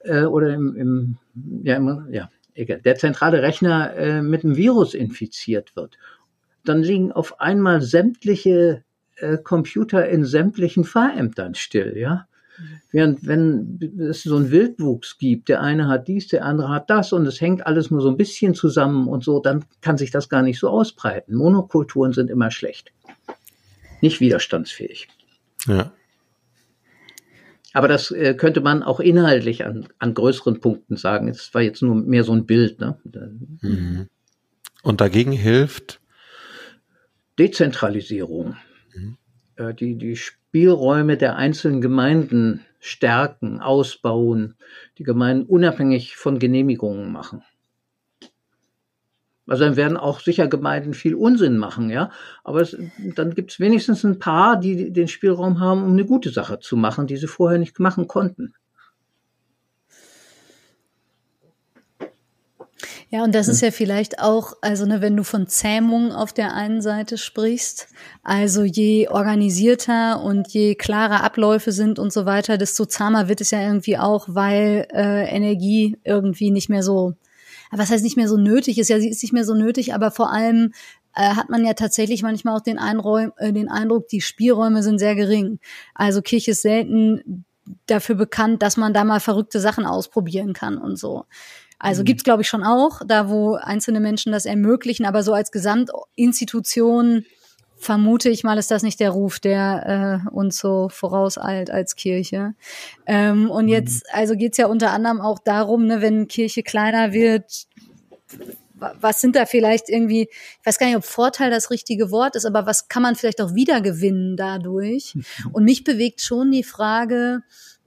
[0.00, 1.16] äh, oder im, im,
[1.62, 5.98] ja, im, ja, egal, der zentrale Rechner äh, mit einem Virus infiziert wird
[6.64, 8.84] dann liegen auf einmal sämtliche
[9.16, 12.26] äh, Computer in sämtlichen Fahrämtern still, ja.
[12.92, 17.12] Während wenn es so einen Wildwuchs gibt, der eine hat dies, der andere hat das
[17.12, 20.28] und es hängt alles nur so ein bisschen zusammen und so, dann kann sich das
[20.28, 21.36] gar nicht so ausbreiten.
[21.36, 22.92] Monokulturen sind immer schlecht.
[24.00, 25.08] Nicht widerstandsfähig.
[25.66, 25.92] Ja.
[27.72, 31.28] Aber das äh, könnte man auch inhaltlich an, an größeren Punkten sagen.
[31.28, 32.80] Es war jetzt nur mehr so ein Bild.
[32.80, 32.98] Ne?
[33.60, 34.08] Mhm.
[34.82, 35.99] Und dagegen hilft
[37.40, 38.56] Dezentralisierung,
[38.94, 39.16] mhm.
[39.56, 44.56] äh, die, die Spielräume der einzelnen Gemeinden stärken, ausbauen,
[44.98, 47.42] die Gemeinden unabhängig von Genehmigungen machen.
[49.46, 52.10] Also dann werden auch sicher Gemeinden viel Unsinn machen, ja.
[52.44, 52.76] Aber es,
[53.16, 56.76] dann gibt es wenigstens ein paar, die den Spielraum haben, um eine gute Sache zu
[56.76, 58.52] machen, die sie vorher nicht machen konnten.
[63.12, 66.54] Ja, und das ist ja vielleicht auch, also ne, wenn du von Zähmung auf der
[66.54, 67.88] einen Seite sprichst,
[68.22, 73.50] also je organisierter und je klarer Abläufe sind und so weiter, desto zahmer wird es
[73.50, 77.14] ja irgendwie auch, weil äh, Energie irgendwie nicht mehr so,
[77.72, 80.12] was heißt nicht mehr so nötig ist, ja, sie ist nicht mehr so nötig, aber
[80.12, 80.72] vor allem
[81.16, 85.00] äh, hat man ja tatsächlich manchmal auch den, Einräum, äh, den Eindruck, die Spielräume sind
[85.00, 85.58] sehr gering.
[85.96, 87.44] Also Kirche ist selten
[87.86, 91.24] dafür bekannt, dass man da mal verrückte Sachen ausprobieren kann und so.
[91.80, 92.04] Also mhm.
[92.04, 97.24] gibt's glaube ich schon auch, da wo einzelne Menschen das ermöglichen, aber so als Gesamtinstitution
[97.80, 102.54] vermute ich mal, ist das nicht der Ruf, der äh, uns so vorauseilt als Kirche.
[103.06, 103.70] Ähm, und mhm.
[103.70, 107.66] jetzt, also geht's ja unter anderem auch darum, ne, wenn Kirche kleiner wird,
[109.00, 112.44] was sind da vielleicht irgendwie, ich weiß gar nicht, ob Vorteil das richtige Wort ist,
[112.44, 115.14] aber was kann man vielleicht auch wiedergewinnen dadurch?
[115.52, 117.40] Und mich bewegt schon die Frage,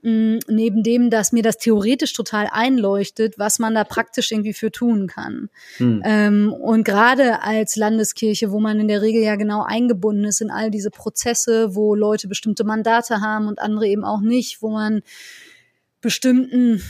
[0.04, 4.70] mh, neben dem, dass mir das theoretisch total einleuchtet, was man da praktisch irgendwie für
[4.70, 5.48] tun kann.
[5.78, 6.02] Hm.
[6.04, 10.50] Ähm, und gerade als Landeskirche, wo man in der Regel ja genau eingebunden ist in
[10.50, 15.02] all diese Prozesse, wo Leute bestimmte Mandate haben und andere eben auch nicht, wo man
[16.00, 16.82] bestimmten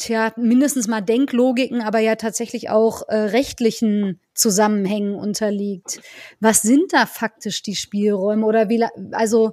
[0.00, 6.00] tja, mindestens mal Denklogiken, aber ja tatsächlich auch äh, rechtlichen Zusammenhängen unterliegt.
[6.40, 9.52] Was sind da faktisch die Spielräume oder wie, also,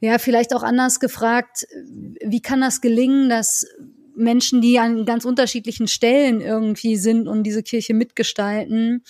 [0.00, 1.66] ja, vielleicht auch anders gefragt,
[2.24, 3.66] wie kann das gelingen, dass
[4.14, 9.02] Menschen, die an ganz unterschiedlichen Stellen irgendwie sind und diese Kirche mitgestalten,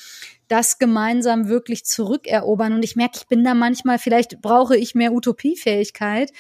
[0.51, 2.73] das gemeinsam wirklich zurückerobern.
[2.73, 6.33] Und ich merke, ich bin da manchmal, vielleicht brauche ich mehr Utopiefähigkeit,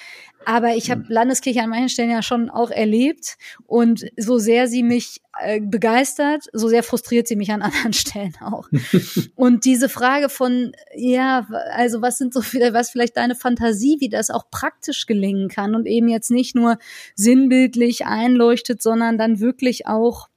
[0.44, 1.10] aber ich habe hm.
[1.10, 3.36] Landeskirche an manchen Stellen ja schon auch erlebt.
[3.66, 8.34] Und so sehr sie mich äh, begeistert, so sehr frustriert sie mich an anderen Stellen
[8.40, 8.68] auch.
[9.36, 14.08] und diese Frage von, ja, also was sind so viele, was vielleicht deine Fantasie, wie
[14.08, 16.78] das auch praktisch gelingen kann und eben jetzt nicht nur
[17.14, 20.29] sinnbildlich einleuchtet, sondern dann wirklich auch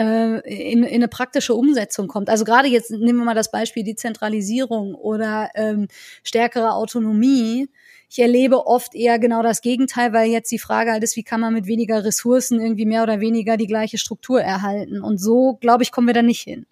[0.00, 2.28] in, in eine praktische Umsetzung kommt.
[2.28, 5.88] Also gerade jetzt nehmen wir mal das Beispiel Dezentralisierung oder ähm,
[6.22, 7.68] stärkere Autonomie.
[8.08, 11.40] Ich erlebe oft eher genau das Gegenteil, weil jetzt die Frage halt ist, wie kann
[11.40, 15.00] man mit weniger Ressourcen irgendwie mehr oder weniger die gleiche Struktur erhalten.
[15.00, 16.66] Und so, glaube ich, kommen wir da nicht hin.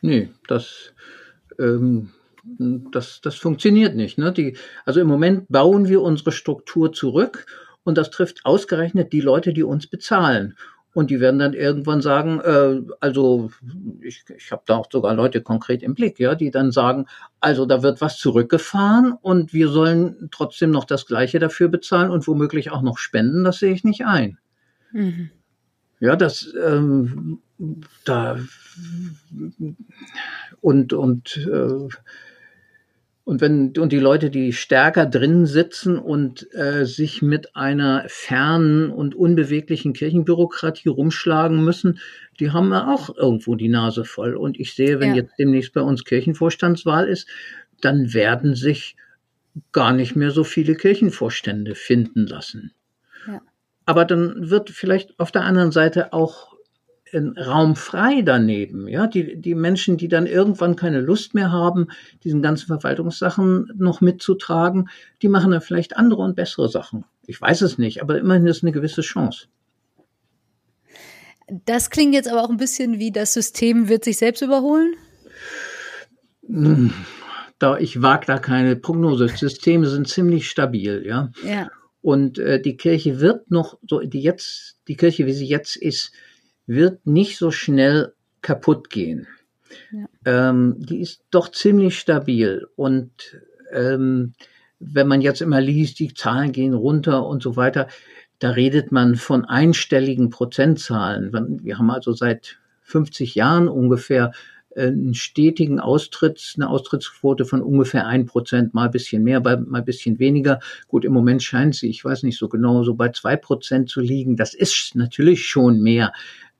[0.00, 0.92] Nee, das,
[1.58, 2.12] ähm,
[2.44, 4.16] das, das funktioniert nicht.
[4.16, 4.32] Ne?
[4.32, 7.46] Die, also im Moment bauen wir unsere Struktur zurück
[7.84, 10.56] und das trifft ausgerechnet die Leute, die uns bezahlen.
[10.94, 13.50] Und die werden dann irgendwann sagen, äh, also
[14.00, 17.06] ich, ich habe da auch sogar Leute konkret im Blick, ja, die dann sagen,
[17.40, 22.28] also da wird was zurückgefahren und wir sollen trotzdem noch das Gleiche dafür bezahlen und
[22.28, 24.38] womöglich auch noch spenden, das sehe ich nicht ein.
[24.92, 25.30] Mhm.
[25.98, 27.40] Ja, das ähm,
[28.04, 28.38] da
[30.60, 31.88] und und äh,
[33.24, 38.90] und wenn und die Leute, die stärker drin sitzen und äh, sich mit einer fernen
[38.90, 42.00] und unbeweglichen Kirchenbürokratie rumschlagen müssen,
[42.38, 44.36] die haben ja auch irgendwo die Nase voll.
[44.36, 45.16] Und ich sehe, wenn ja.
[45.16, 47.26] jetzt demnächst bei uns Kirchenvorstandswahl ist,
[47.80, 48.94] dann werden sich
[49.72, 52.72] gar nicht mehr so viele Kirchenvorstände finden lassen.
[53.26, 53.40] Ja.
[53.86, 56.53] Aber dann wird vielleicht auf der anderen Seite auch
[57.14, 58.88] Raum frei daneben.
[58.88, 61.88] Ja, die, die Menschen, die dann irgendwann keine Lust mehr haben,
[62.24, 64.88] diesen ganzen Verwaltungssachen noch mitzutragen,
[65.22, 67.04] die machen dann vielleicht andere und bessere Sachen.
[67.26, 69.46] Ich weiß es nicht, aber immerhin ist eine gewisse Chance.
[71.66, 74.94] Das klingt jetzt aber auch ein bisschen wie das System wird sich selbst überholen.
[76.46, 76.92] Hm,
[77.58, 79.28] da ich wage da keine Prognose.
[79.28, 81.30] Systeme sind ziemlich stabil, ja.
[81.46, 81.70] Ja.
[82.00, 86.12] Und äh, die Kirche wird noch so die jetzt die Kirche, wie sie jetzt ist,
[86.66, 89.26] wird nicht so schnell kaputt gehen.
[89.90, 90.06] Ja.
[90.24, 93.10] Ähm, die ist doch ziemlich stabil und
[93.72, 94.34] ähm,
[94.78, 97.88] wenn man jetzt immer liest, die Zahlen gehen runter und so weiter,
[98.38, 101.60] da redet man von einstelligen Prozentzahlen.
[101.62, 104.32] Wir haben also seit 50 Jahren ungefähr
[104.76, 109.84] einen stetigen Austritt, eine Austrittsquote von ungefähr ein Prozent, mal ein bisschen mehr, mal ein
[109.84, 110.60] bisschen weniger.
[110.88, 114.00] Gut, im Moment scheint sie, ich weiß nicht so genau, so bei zwei Prozent zu
[114.00, 114.36] liegen.
[114.36, 116.12] Das ist natürlich schon mehr.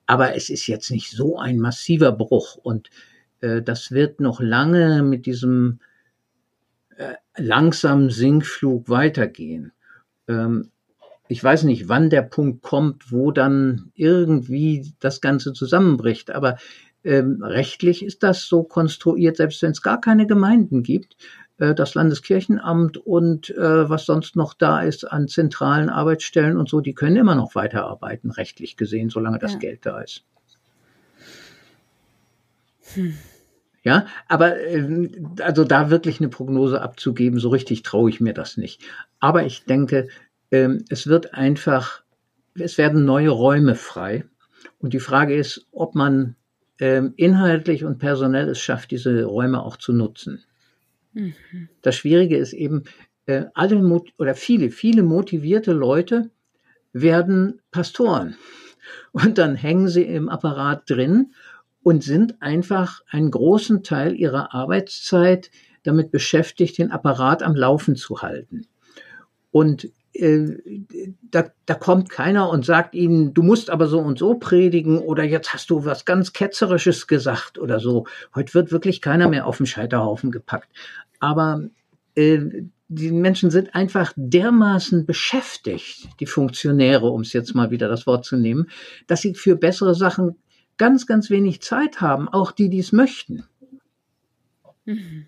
[0.06, 2.90] Aber es ist jetzt nicht so ein massiver Bruch und
[3.40, 5.80] äh, das wird noch lange mit diesem
[6.96, 9.72] äh, langsamen Sinkflug weitergehen.
[10.28, 10.70] Ähm,
[11.28, 16.58] ich weiß nicht, wann der Punkt kommt, wo dann irgendwie das Ganze zusammenbricht, aber
[17.02, 21.16] ähm, rechtlich ist das so konstruiert, selbst wenn es gar keine Gemeinden gibt,
[21.56, 26.94] das Landeskirchenamt und äh, was sonst noch da ist an zentralen Arbeitsstellen und so, die
[26.94, 29.58] können immer noch weiterarbeiten, rechtlich gesehen, solange das ja.
[29.60, 30.24] Geld da ist.
[32.94, 33.14] Hm.
[33.84, 38.56] Ja, aber äh, also da wirklich eine Prognose abzugeben, so richtig traue ich mir das
[38.56, 38.82] nicht.
[39.20, 40.08] Aber ich denke,
[40.50, 42.02] äh, es wird einfach,
[42.54, 44.24] es werden neue Räume frei.
[44.78, 46.34] Und die Frage ist, ob man
[46.78, 50.42] äh, inhaltlich und personell es schafft, diese Räume auch zu nutzen.
[51.14, 51.68] Mhm.
[51.82, 52.84] Das Schwierige ist eben,
[53.26, 56.30] äh, alle oder viele, viele motivierte Leute
[56.92, 58.36] werden Pastoren.
[59.12, 61.32] Und dann hängen sie im Apparat drin
[61.82, 65.50] und sind einfach einen großen Teil ihrer Arbeitszeit
[65.84, 68.66] damit beschäftigt, den Apparat am Laufen zu halten.
[69.50, 74.98] Und da, da kommt keiner und sagt ihnen, du musst aber so und so predigen
[74.98, 78.06] oder jetzt hast du was ganz Ketzerisches gesagt oder so.
[78.34, 80.68] Heute wird wirklich keiner mehr auf den Scheiterhaufen gepackt.
[81.18, 81.62] Aber
[82.14, 82.38] äh,
[82.88, 88.24] die Menschen sind einfach dermaßen beschäftigt, die Funktionäre, um es jetzt mal wieder das Wort
[88.24, 88.68] zu nehmen,
[89.08, 90.36] dass sie für bessere Sachen
[90.76, 93.44] ganz, ganz wenig Zeit haben, auch die, die es möchten.
[94.84, 95.26] Mhm.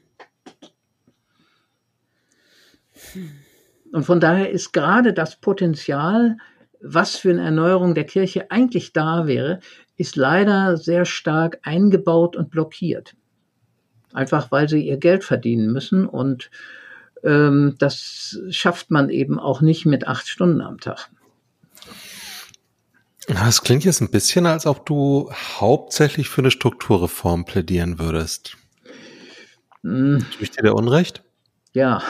[3.97, 6.36] Und von daher ist gerade das Potenzial,
[6.80, 9.61] was für eine Erneuerung der Kirche eigentlich da wäre,
[9.97, 13.14] ist leider sehr stark eingebaut und blockiert
[14.16, 16.51] einfach weil sie ihr Geld verdienen müssen und
[17.22, 21.11] ähm, das schafft man eben auch nicht mit acht Stunden am Tag.
[23.26, 28.57] Das klingt jetzt ein bisschen, als ob du hauptsächlich für eine Strukturreform plädieren würdest.
[29.82, 30.24] Hm.
[30.30, 31.22] Tue ich dir da Unrecht?
[31.72, 32.03] Ja.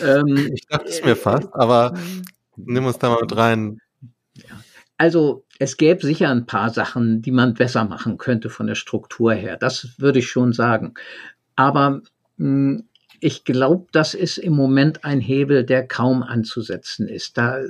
[0.00, 1.94] Ähm, ich dachte es mir fast, aber
[2.56, 3.78] nimm uns da mal mit rein.
[4.98, 9.34] Also es gäbe sicher ein paar Sachen, die man besser machen könnte von der Struktur
[9.34, 9.56] her.
[9.56, 10.94] Das würde ich schon sagen.
[11.54, 12.02] Aber
[12.36, 12.88] mh, hm,
[13.20, 17.38] ich glaube, das ist im Moment ein Hebel, der kaum anzusetzen ist.
[17.38, 17.60] Da,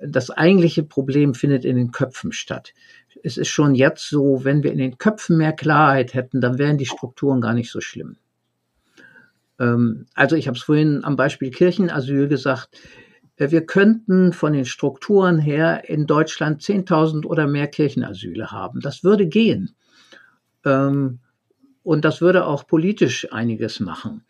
[0.00, 2.74] das eigentliche Problem findet in den Köpfen statt.
[3.22, 6.78] Es ist schon jetzt so, wenn wir in den Köpfen mehr Klarheit hätten, dann wären
[6.78, 8.16] die Strukturen gar nicht so schlimm.
[9.62, 12.76] Ähm, also ich habe es vorhin am Beispiel Kirchenasyl gesagt.
[13.36, 18.80] Äh, wir könnten von den Strukturen her in Deutschland 10.000 oder mehr Kirchenasyle haben.
[18.80, 19.74] Das würde gehen.
[20.64, 21.20] Ähm,
[21.82, 24.24] und das würde auch politisch einiges machen.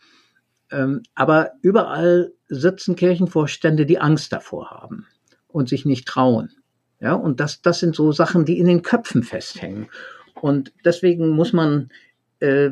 [0.70, 5.06] Ähm, aber überall sitzen Kirchenvorstände, die Angst davor haben
[5.48, 6.50] und sich nicht trauen.
[7.00, 9.88] Ja, und das, das sind so Sachen, die in den Köpfen festhängen.
[10.40, 11.90] Und deswegen muss man
[12.38, 12.70] äh,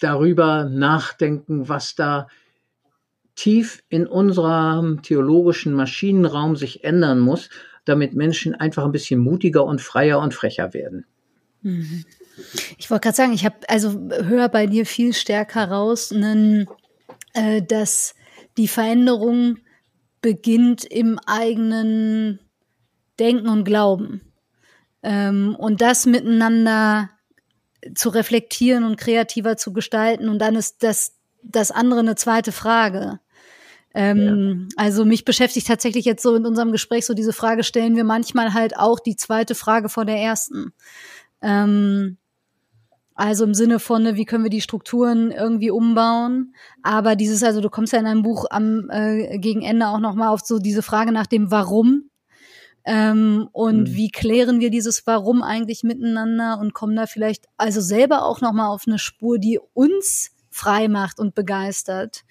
[0.00, 2.28] darüber nachdenken, was da
[3.34, 7.48] tief in unserem theologischen Maschinenraum sich ändern muss,
[7.84, 11.06] damit Menschen einfach ein bisschen mutiger und freier und frecher werden.
[11.62, 12.04] Mhm.
[12.78, 16.66] Ich wollte gerade sagen, ich habe also höre bei dir viel stärker raus, einen,
[17.34, 18.14] äh, dass
[18.56, 19.58] die Veränderung
[20.20, 22.38] beginnt im eigenen
[23.18, 24.20] Denken und Glauben.
[25.02, 27.10] Ähm, und das miteinander
[27.94, 30.28] zu reflektieren und kreativer zu gestalten.
[30.28, 33.20] Und dann ist das, das andere eine zweite Frage.
[33.94, 34.84] Ähm, ja.
[34.84, 38.54] Also mich beschäftigt tatsächlich jetzt so in unserem Gespräch so diese Frage, stellen wir manchmal
[38.54, 40.72] halt auch die zweite Frage vor der ersten.
[41.42, 42.16] Ähm,
[43.14, 46.54] also im Sinne von, ne, wie können wir die Strukturen irgendwie umbauen?
[46.82, 50.28] Aber dieses, also du kommst ja in einem Buch am äh, gegen Ende auch nochmal
[50.28, 52.08] auf so diese Frage nach dem Warum.
[52.84, 53.94] Ähm, und mhm.
[53.94, 58.68] wie klären wir dieses Warum eigentlich miteinander und kommen da vielleicht also selber auch nochmal
[58.68, 62.24] auf eine Spur, die uns frei macht und begeistert.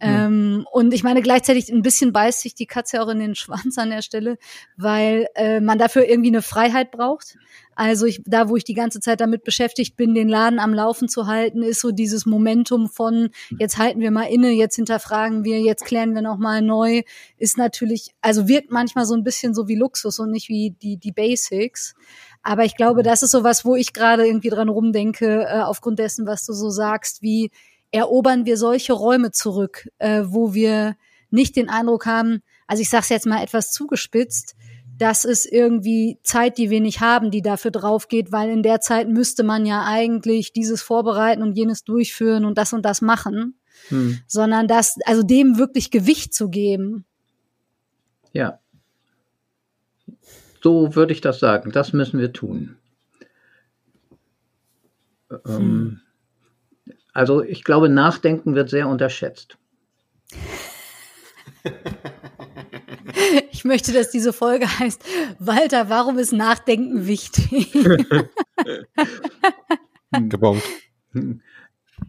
[0.00, 0.08] Mhm.
[0.08, 3.78] Ähm, und ich meine, gleichzeitig ein bisschen beißt sich die Katze auch in den Schwanz
[3.78, 4.38] an der Stelle,
[4.76, 7.36] weil äh, man dafür irgendwie eine Freiheit braucht.
[7.74, 11.08] Also ich, da, wo ich die ganze Zeit damit beschäftigt bin, den Laden am Laufen
[11.08, 15.60] zu halten, ist so dieses Momentum von jetzt halten wir mal inne, jetzt hinterfragen wir,
[15.60, 17.02] jetzt klären wir noch mal neu,
[17.36, 20.96] ist natürlich, also wirkt manchmal so ein bisschen so wie Luxus und nicht wie die
[20.96, 21.94] die Basics.
[22.42, 26.00] Aber ich glaube, das ist so was, wo ich gerade irgendwie dran rumdenke, äh, aufgrund
[26.00, 27.52] dessen, was du so sagst, wie
[27.90, 30.96] erobern wir solche Räume zurück, äh, wo wir
[31.30, 34.56] nicht den Eindruck haben, also ich sage es jetzt mal etwas zugespitzt,
[34.98, 38.80] das ist irgendwie Zeit, die wir nicht haben, die dafür drauf geht, weil in der
[38.80, 43.54] Zeit müsste man ja eigentlich dieses vorbereiten und jenes durchführen und das und das machen,
[43.88, 44.18] hm.
[44.26, 47.04] sondern das, also dem wirklich Gewicht zu geben.
[48.32, 48.58] Ja.
[50.62, 51.70] So würde ich das sagen.
[51.70, 52.76] Das müssen wir tun.
[55.30, 56.00] Ähm, hm.
[57.12, 59.56] Also ich glaube, Nachdenken wird sehr unterschätzt.
[63.50, 65.02] Ich möchte, dass diese Folge heißt,
[65.40, 67.72] Walter, warum ist Nachdenken wichtig?
[70.12, 70.62] Gebongt.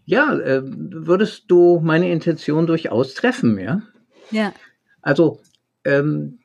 [0.05, 3.81] Ja, äh, würdest du meine Intention durchaus treffen, ja?
[4.31, 4.53] Ja.
[5.01, 5.41] Also,
[5.85, 6.39] ähm,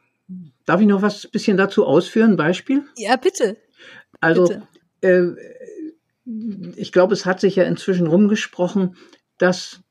[0.65, 2.37] darf ich noch was bisschen dazu ausführen?
[2.37, 2.85] Beispiel?
[2.97, 3.57] Ja, bitte.
[4.21, 4.63] Also, bitte.
[5.03, 5.35] Äh,
[6.25, 8.97] ich glaube, es hat sich ja inzwischen rumgesprochen,
[9.39, 9.83] dass,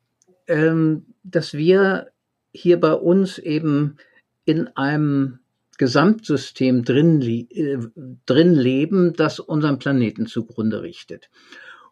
[0.47, 2.11] ähm, dass wir
[2.51, 3.97] hier bei uns eben
[4.45, 5.39] in einem
[5.77, 7.77] Gesamtsystem drin, äh,
[8.25, 11.29] drin leben, das unseren Planeten zugrunde richtet.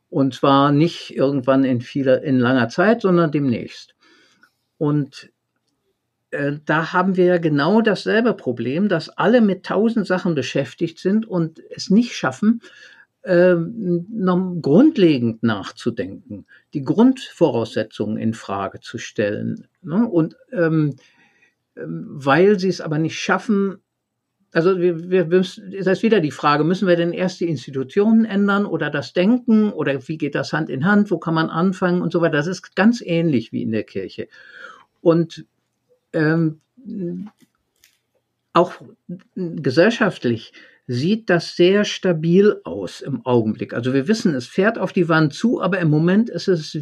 [0.10, 3.96] Und zwar nicht irgendwann in vieler, in langer Zeit, sondern demnächst.
[4.78, 5.32] Und
[6.32, 11.26] äh, da haben wir ja genau dasselbe Problem, dass alle mit tausend Sachen beschäftigt sind
[11.26, 12.62] und es nicht schaffen,
[13.24, 19.68] äh, noch grundlegend nachzudenken, die Grundvoraussetzungen in Frage zu stellen.
[19.82, 20.08] Ne?
[20.08, 20.96] Und ähm,
[21.76, 23.78] ähm, weil sie es aber nicht schaffen,
[24.54, 28.26] also wir, wir müssen, das ist wieder die Frage, müssen wir denn erst die Institutionen
[28.26, 32.02] ändern oder das Denken oder wie geht das Hand in Hand, wo kann man anfangen
[32.02, 32.38] und so weiter.
[32.38, 34.28] Das ist ganz ähnlich wie in der Kirche.
[35.00, 35.46] Und
[36.12, 36.60] ähm,
[38.54, 38.74] auch
[39.36, 40.52] gesellschaftlich
[40.88, 43.74] sieht das sehr stabil aus im Augenblick.
[43.74, 46.78] Also wir wissen, es fährt auf die Wand zu, aber im Moment ist es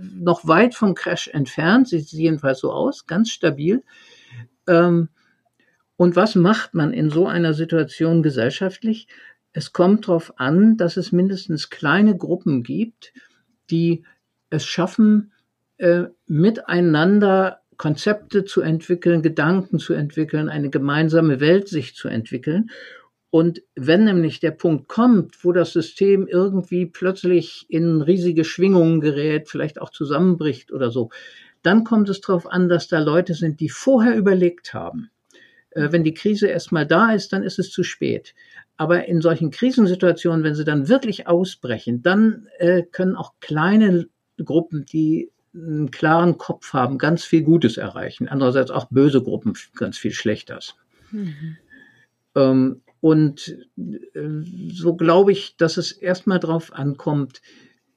[0.00, 3.82] noch weit vom Crash entfernt, sieht jedenfalls so aus, ganz stabil.
[4.66, 5.08] Ähm,
[5.96, 9.08] und was macht man in so einer Situation gesellschaftlich?
[9.52, 13.12] Es kommt darauf an, dass es mindestens kleine Gruppen gibt,
[13.70, 14.04] die
[14.50, 15.32] es schaffen,
[15.78, 22.70] äh, miteinander Konzepte zu entwickeln, Gedanken zu entwickeln, eine gemeinsame Weltsicht zu entwickeln.
[23.30, 29.48] Und wenn nämlich der Punkt kommt, wo das System irgendwie plötzlich in riesige Schwingungen gerät,
[29.48, 31.10] vielleicht auch zusammenbricht oder so,
[31.62, 35.10] dann kommt es darauf an, dass da Leute sind, die vorher überlegt haben.
[35.70, 38.34] Äh, wenn die Krise erstmal da ist, dann ist es zu spät.
[38.76, 44.06] Aber in solchen Krisensituationen, wenn sie dann wirklich ausbrechen, dann äh, können auch kleine
[44.42, 48.28] Gruppen, die einen klaren Kopf haben, ganz viel Gutes erreichen.
[48.28, 50.74] Andererseits auch böse Gruppen ganz viel Schlechtes.
[51.10, 51.56] Mhm.
[52.34, 54.28] Ähm, und äh,
[54.72, 57.40] so glaube ich, dass es erstmal darauf ankommt,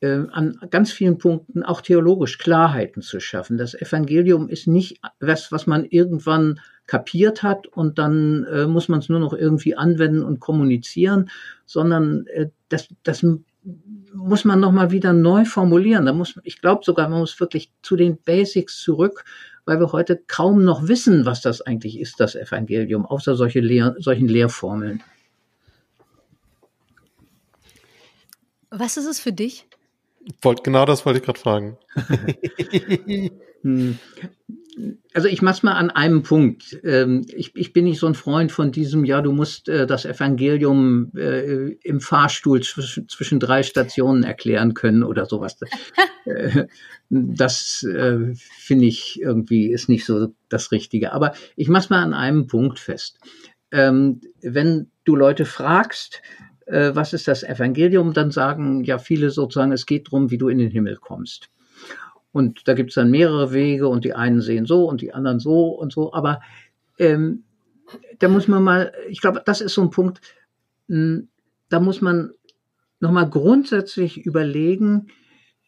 [0.01, 3.57] äh, an ganz vielen Punkten auch theologisch Klarheiten zu schaffen.
[3.57, 8.99] Das Evangelium ist nicht was, was man irgendwann kapiert hat und dann äh, muss man
[8.99, 11.29] es nur noch irgendwie anwenden und kommunizieren,
[11.65, 13.25] sondern äh, das, das
[14.13, 16.05] muss man nochmal wieder neu formulieren.
[16.05, 19.23] Da muss, ich glaube sogar, man muss wirklich zu den Basics zurück,
[19.65, 23.95] weil wir heute kaum noch wissen, was das eigentlich ist, das Evangelium, außer solche Lehr
[23.99, 25.03] solchen Lehrformeln.
[28.69, 29.67] Was ist es für dich?
[30.63, 31.77] genau das wollte ich gerade fragen.
[35.13, 36.79] Also ich mach's mal an einem Punkt.
[36.83, 40.05] Ähm, ich, ich bin nicht so ein Freund von diesem, ja, du musst äh, das
[40.05, 45.57] Evangelium äh, im Fahrstuhl zwischen, zwischen drei Stationen erklären können oder sowas.
[46.23, 46.67] Äh,
[47.09, 47.83] das
[48.59, 51.13] finde ich irgendwie ist nicht so das Richtige.
[51.13, 53.17] Aber ich mach's mal an einem Punkt fest.
[53.71, 56.21] Ähm, wenn du Leute fragst,
[56.67, 60.59] was ist das Evangelium, dann sagen ja viele sozusagen, es geht darum, wie du in
[60.59, 61.49] den Himmel kommst.
[62.31, 65.39] Und da gibt es dann mehrere Wege und die einen sehen so und die anderen
[65.39, 66.13] so und so.
[66.13, 66.41] Aber
[66.97, 67.43] ähm,
[68.19, 70.21] da muss man mal, ich glaube, das ist so ein Punkt,
[70.87, 71.27] hm,
[71.69, 72.31] da muss man
[72.99, 75.07] nochmal grundsätzlich überlegen,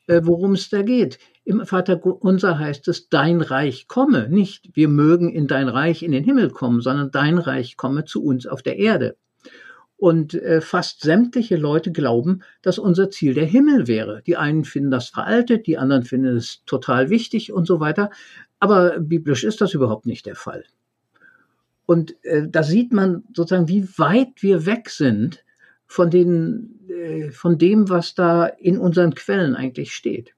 [0.07, 1.19] äh, worum es da geht.
[1.45, 4.29] Im Vater unser heißt es, dein Reich komme.
[4.29, 8.23] Nicht, wir mögen in dein Reich in den Himmel kommen, sondern dein Reich komme zu
[8.23, 9.17] uns auf der Erde.
[9.97, 14.21] Und äh, fast sämtliche Leute glauben, dass unser Ziel der Himmel wäre.
[14.27, 18.09] Die einen finden das veraltet, die anderen finden es total wichtig und so weiter.
[18.59, 20.65] Aber biblisch ist das überhaupt nicht der Fall.
[21.85, 25.43] Und äh, da sieht man sozusagen, wie weit wir weg sind
[25.85, 30.33] von, den, äh, von dem, was da in unseren Quellen eigentlich steht.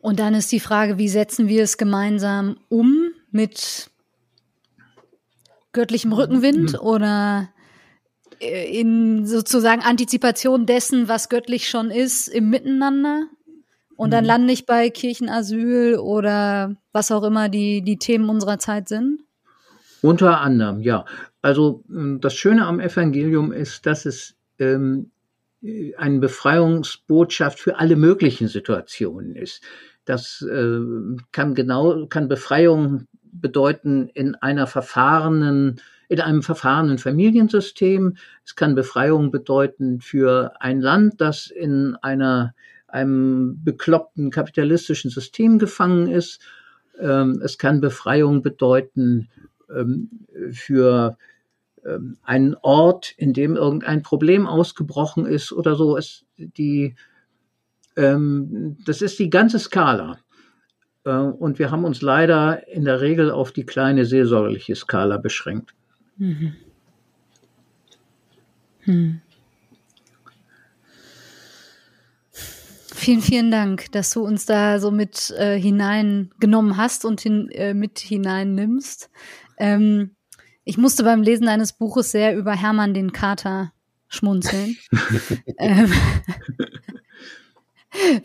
[0.00, 3.89] Und dann ist die Frage, wie setzen wir es gemeinsam um mit
[5.72, 6.78] göttlichem Rückenwind mhm.
[6.80, 7.48] oder
[8.40, 13.26] äh, in sozusagen Antizipation dessen, was göttlich schon ist, im Miteinander.
[13.96, 14.28] Und dann mhm.
[14.28, 19.20] lande ich bei Kirchenasyl oder was auch immer die, die Themen unserer Zeit sind?
[20.02, 21.04] Unter anderem, ja.
[21.42, 25.10] Also hm, das Schöne am Evangelium ist, dass es ähm,
[25.96, 29.62] eine Befreiungsbotschaft für alle möglichen Situationen ist.
[30.06, 30.80] Das äh,
[31.32, 38.16] kann genau, kann Befreiung bedeuten in einer verfahrenen, in einem verfahrenen Familiensystem.
[38.44, 42.54] Es kann Befreiung bedeuten für ein Land, das in einer,
[42.88, 46.40] einem bekloppten kapitalistischen System gefangen ist.
[46.98, 49.28] Ähm, es kann Befreiung bedeuten
[49.74, 50.10] ähm,
[50.52, 51.16] für
[51.84, 55.96] ähm, einen Ort, in dem irgendein Problem ausgebrochen ist oder so.
[55.96, 56.94] Es, die,
[57.96, 60.18] das ist die ganze Skala.
[61.04, 65.74] Äh, und wir haben uns leider in der Regel auf die kleine seelsorgerliche Skala beschränkt.
[66.16, 66.54] Mhm.
[68.80, 69.20] Hm.
[73.00, 77.72] Vielen, vielen Dank, dass du uns da so mit äh, hineingenommen hast und hin, äh,
[77.72, 79.08] mit hineinnimmst.
[79.56, 80.10] Ähm,
[80.64, 83.72] ich musste beim Lesen eines Buches sehr über Hermann den Kater
[84.08, 84.76] schmunzeln.
[85.58, 85.92] ähm,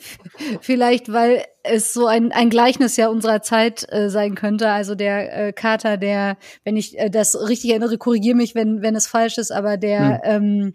[0.62, 4.70] Vielleicht, weil es so ein, ein Gleichnis ja unserer Zeit äh, sein könnte.
[4.70, 8.96] Also der äh, Kater, der, wenn ich äh, das richtig erinnere, korrigiere mich, wenn, wenn
[8.96, 10.44] es falsch ist, aber der hm.
[10.44, 10.74] ähm,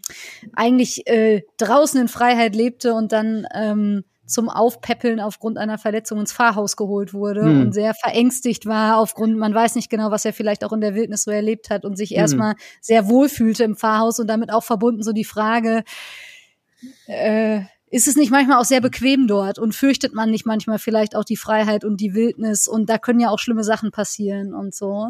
[0.55, 6.33] eigentlich äh, draußen in Freiheit lebte und dann ähm, zum Aufpäppeln aufgrund einer Verletzung ins
[6.33, 7.61] Pfarrhaus geholt wurde hm.
[7.61, 10.95] und sehr verängstigt war aufgrund, man weiß nicht genau, was er vielleicht auch in der
[10.95, 12.19] Wildnis so erlebt hat und sich hm.
[12.19, 15.83] erstmal sehr wohl fühlte im Pfarrhaus und damit auch verbunden so die Frage,
[17.07, 21.17] äh, ist es nicht manchmal auch sehr bequem dort und fürchtet man nicht manchmal vielleicht
[21.17, 24.75] auch die Freiheit und die Wildnis und da können ja auch schlimme Sachen passieren und
[24.75, 25.09] so.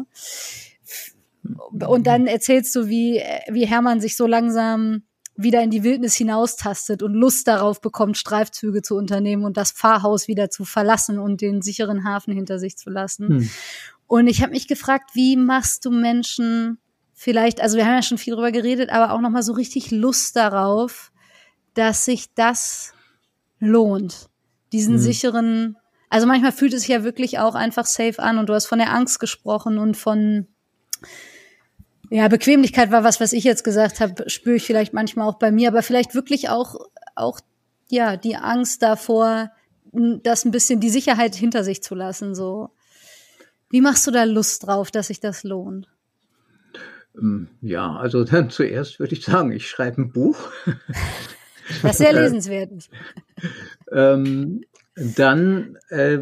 [1.69, 5.03] Und dann erzählst du, wie, wie Hermann sich so langsam
[5.35, 10.27] wieder in die Wildnis hinaustastet und Lust darauf bekommt, Streifzüge zu unternehmen und das Pfarrhaus
[10.27, 13.27] wieder zu verlassen und den sicheren Hafen hinter sich zu lassen.
[13.29, 13.49] Hm.
[14.07, 16.79] Und ich habe mich gefragt, wie machst du Menschen
[17.13, 20.35] vielleicht, also wir haben ja schon viel drüber geredet, aber auch nochmal so richtig Lust
[20.35, 21.11] darauf,
[21.73, 22.93] dass sich das
[23.59, 24.29] lohnt,
[24.71, 24.99] diesen mhm.
[24.99, 25.77] sicheren,
[26.09, 28.79] Also manchmal fühlt es sich ja wirklich auch einfach safe an und du hast von
[28.79, 30.47] der Angst gesprochen und von
[32.09, 35.49] ja, Bequemlichkeit war was, was ich jetzt gesagt habe, spüre ich vielleicht manchmal auch bei
[35.49, 36.75] mir, aber vielleicht wirklich auch,
[37.15, 37.39] auch,
[37.89, 39.51] ja, die Angst davor,
[39.93, 42.69] das ein bisschen die Sicherheit hinter sich zu lassen, so.
[43.69, 45.87] Wie machst du da Lust drauf, dass sich das lohnt?
[47.17, 50.37] Ähm, ja, also dann zuerst würde ich sagen, ich schreibe ein Buch.
[51.81, 52.89] Das sehr lesenswert ist.
[53.91, 54.63] ähm,
[54.95, 56.19] dann äh,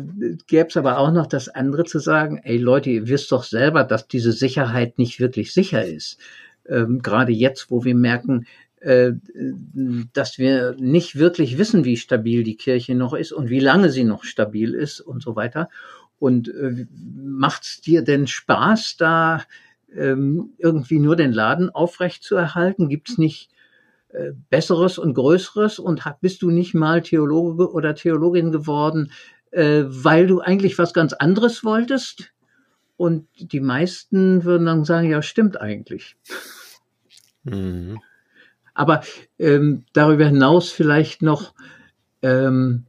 [0.47, 3.84] gäbe es aber auch noch das andere zu sagen, ey Leute, ihr wisst doch selber,
[3.84, 6.20] dass diese Sicherheit nicht wirklich sicher ist.
[6.68, 8.45] Ähm, Gerade jetzt, wo wir merken,
[8.80, 9.14] äh,
[10.14, 14.04] dass wir nicht wirklich wissen, wie stabil die Kirche noch ist und wie lange sie
[14.04, 15.70] noch stabil ist und so weiter.
[16.20, 19.43] Und äh, macht's dir denn Spaß, da
[19.93, 22.88] ähm, irgendwie nur den Laden aufrecht zu erhalten?
[22.88, 23.59] Gibt's nicht äh,
[24.49, 29.12] Besseres und Größeres und bist du nicht mal Theologe oder Theologin geworden,
[29.51, 32.32] äh, weil du eigentlich was ganz anderes wolltest?
[32.97, 36.18] Und die meisten würden dann sagen, ja, stimmt eigentlich.
[37.43, 37.99] Mhm.
[38.74, 39.01] Aber
[39.38, 41.53] ähm, darüber hinaus vielleicht noch,
[42.22, 42.86] ähm,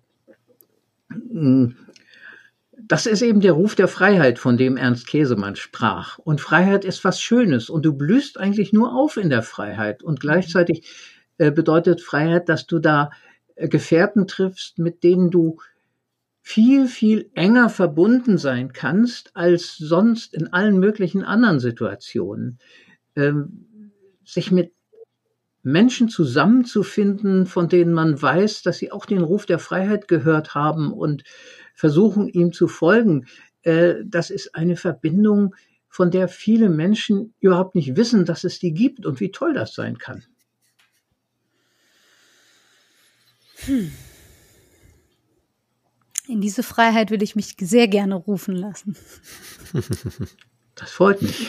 [2.91, 6.19] das ist eben der Ruf der Freiheit, von dem Ernst Käsemann sprach.
[6.19, 10.03] Und Freiheit ist was Schönes und du blühst eigentlich nur auf in der Freiheit.
[10.03, 10.91] Und gleichzeitig
[11.39, 13.11] äh, bedeutet Freiheit, dass du da
[13.55, 15.59] äh, Gefährten triffst, mit denen du
[16.43, 22.59] viel, viel enger verbunden sein kannst als sonst in allen möglichen anderen Situationen.
[23.15, 23.93] Ähm,
[24.25, 24.73] sich mit
[25.63, 30.93] Menschen zusammenzufinden, von denen man weiß, dass sie auch den Ruf der Freiheit gehört haben
[30.93, 31.23] und
[31.81, 33.27] versuchen, ihm zu folgen.
[33.63, 35.55] Äh, das ist eine Verbindung,
[35.89, 39.75] von der viele Menschen überhaupt nicht wissen, dass es die gibt und wie toll das
[39.75, 40.23] sein kann.
[43.65, 43.91] Hm.
[46.29, 48.97] In diese Freiheit will ich mich sehr gerne rufen lassen.
[50.77, 51.49] Das freut mich.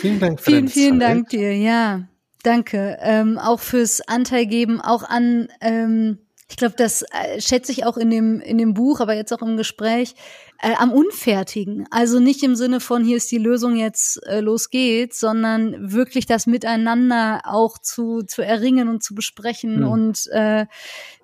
[0.00, 0.40] Vielen Dank.
[0.40, 1.08] Für vielen, vielen Zeit.
[1.10, 1.56] Dank dir.
[1.56, 2.08] Ja,
[2.42, 2.96] danke.
[3.00, 7.96] Ähm, auch fürs Anteil geben, auch an ähm, ich glaube, das äh, schätze ich auch
[7.96, 10.14] in dem, in dem Buch, aber jetzt auch im Gespräch,
[10.60, 11.86] äh, am Unfertigen.
[11.90, 16.26] Also nicht im Sinne von, hier ist die Lösung, jetzt äh, los geht's, sondern wirklich
[16.26, 19.88] das Miteinander auch zu, zu erringen und zu besprechen hm.
[19.88, 20.66] und äh,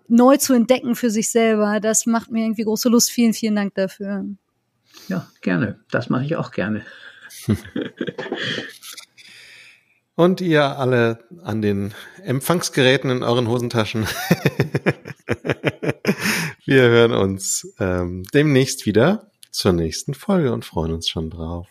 [0.09, 1.81] neu zu entdecken für sich selber.
[1.81, 3.11] Das macht mir irgendwie große Lust.
[3.11, 4.25] Vielen, vielen Dank dafür.
[5.09, 5.81] Ja, gerne.
[5.91, 6.83] Das mache ich auch gerne.
[10.21, 14.05] Und ihr alle an den Empfangsgeräten in euren Hosentaschen.
[16.67, 21.69] Wir hören uns ähm, demnächst wieder zur nächsten Folge und freuen uns schon drauf.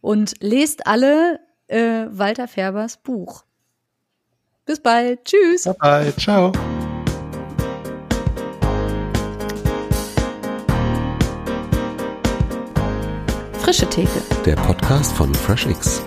[0.00, 3.42] Und lest alle äh, Walter Färbers Buch.
[4.64, 5.24] Bis bald.
[5.24, 5.64] Tschüss.
[5.64, 6.14] Bye, bye.
[6.16, 6.52] Ciao.
[13.58, 14.22] Frische Theke.
[14.46, 16.04] Der Podcast von FreshX.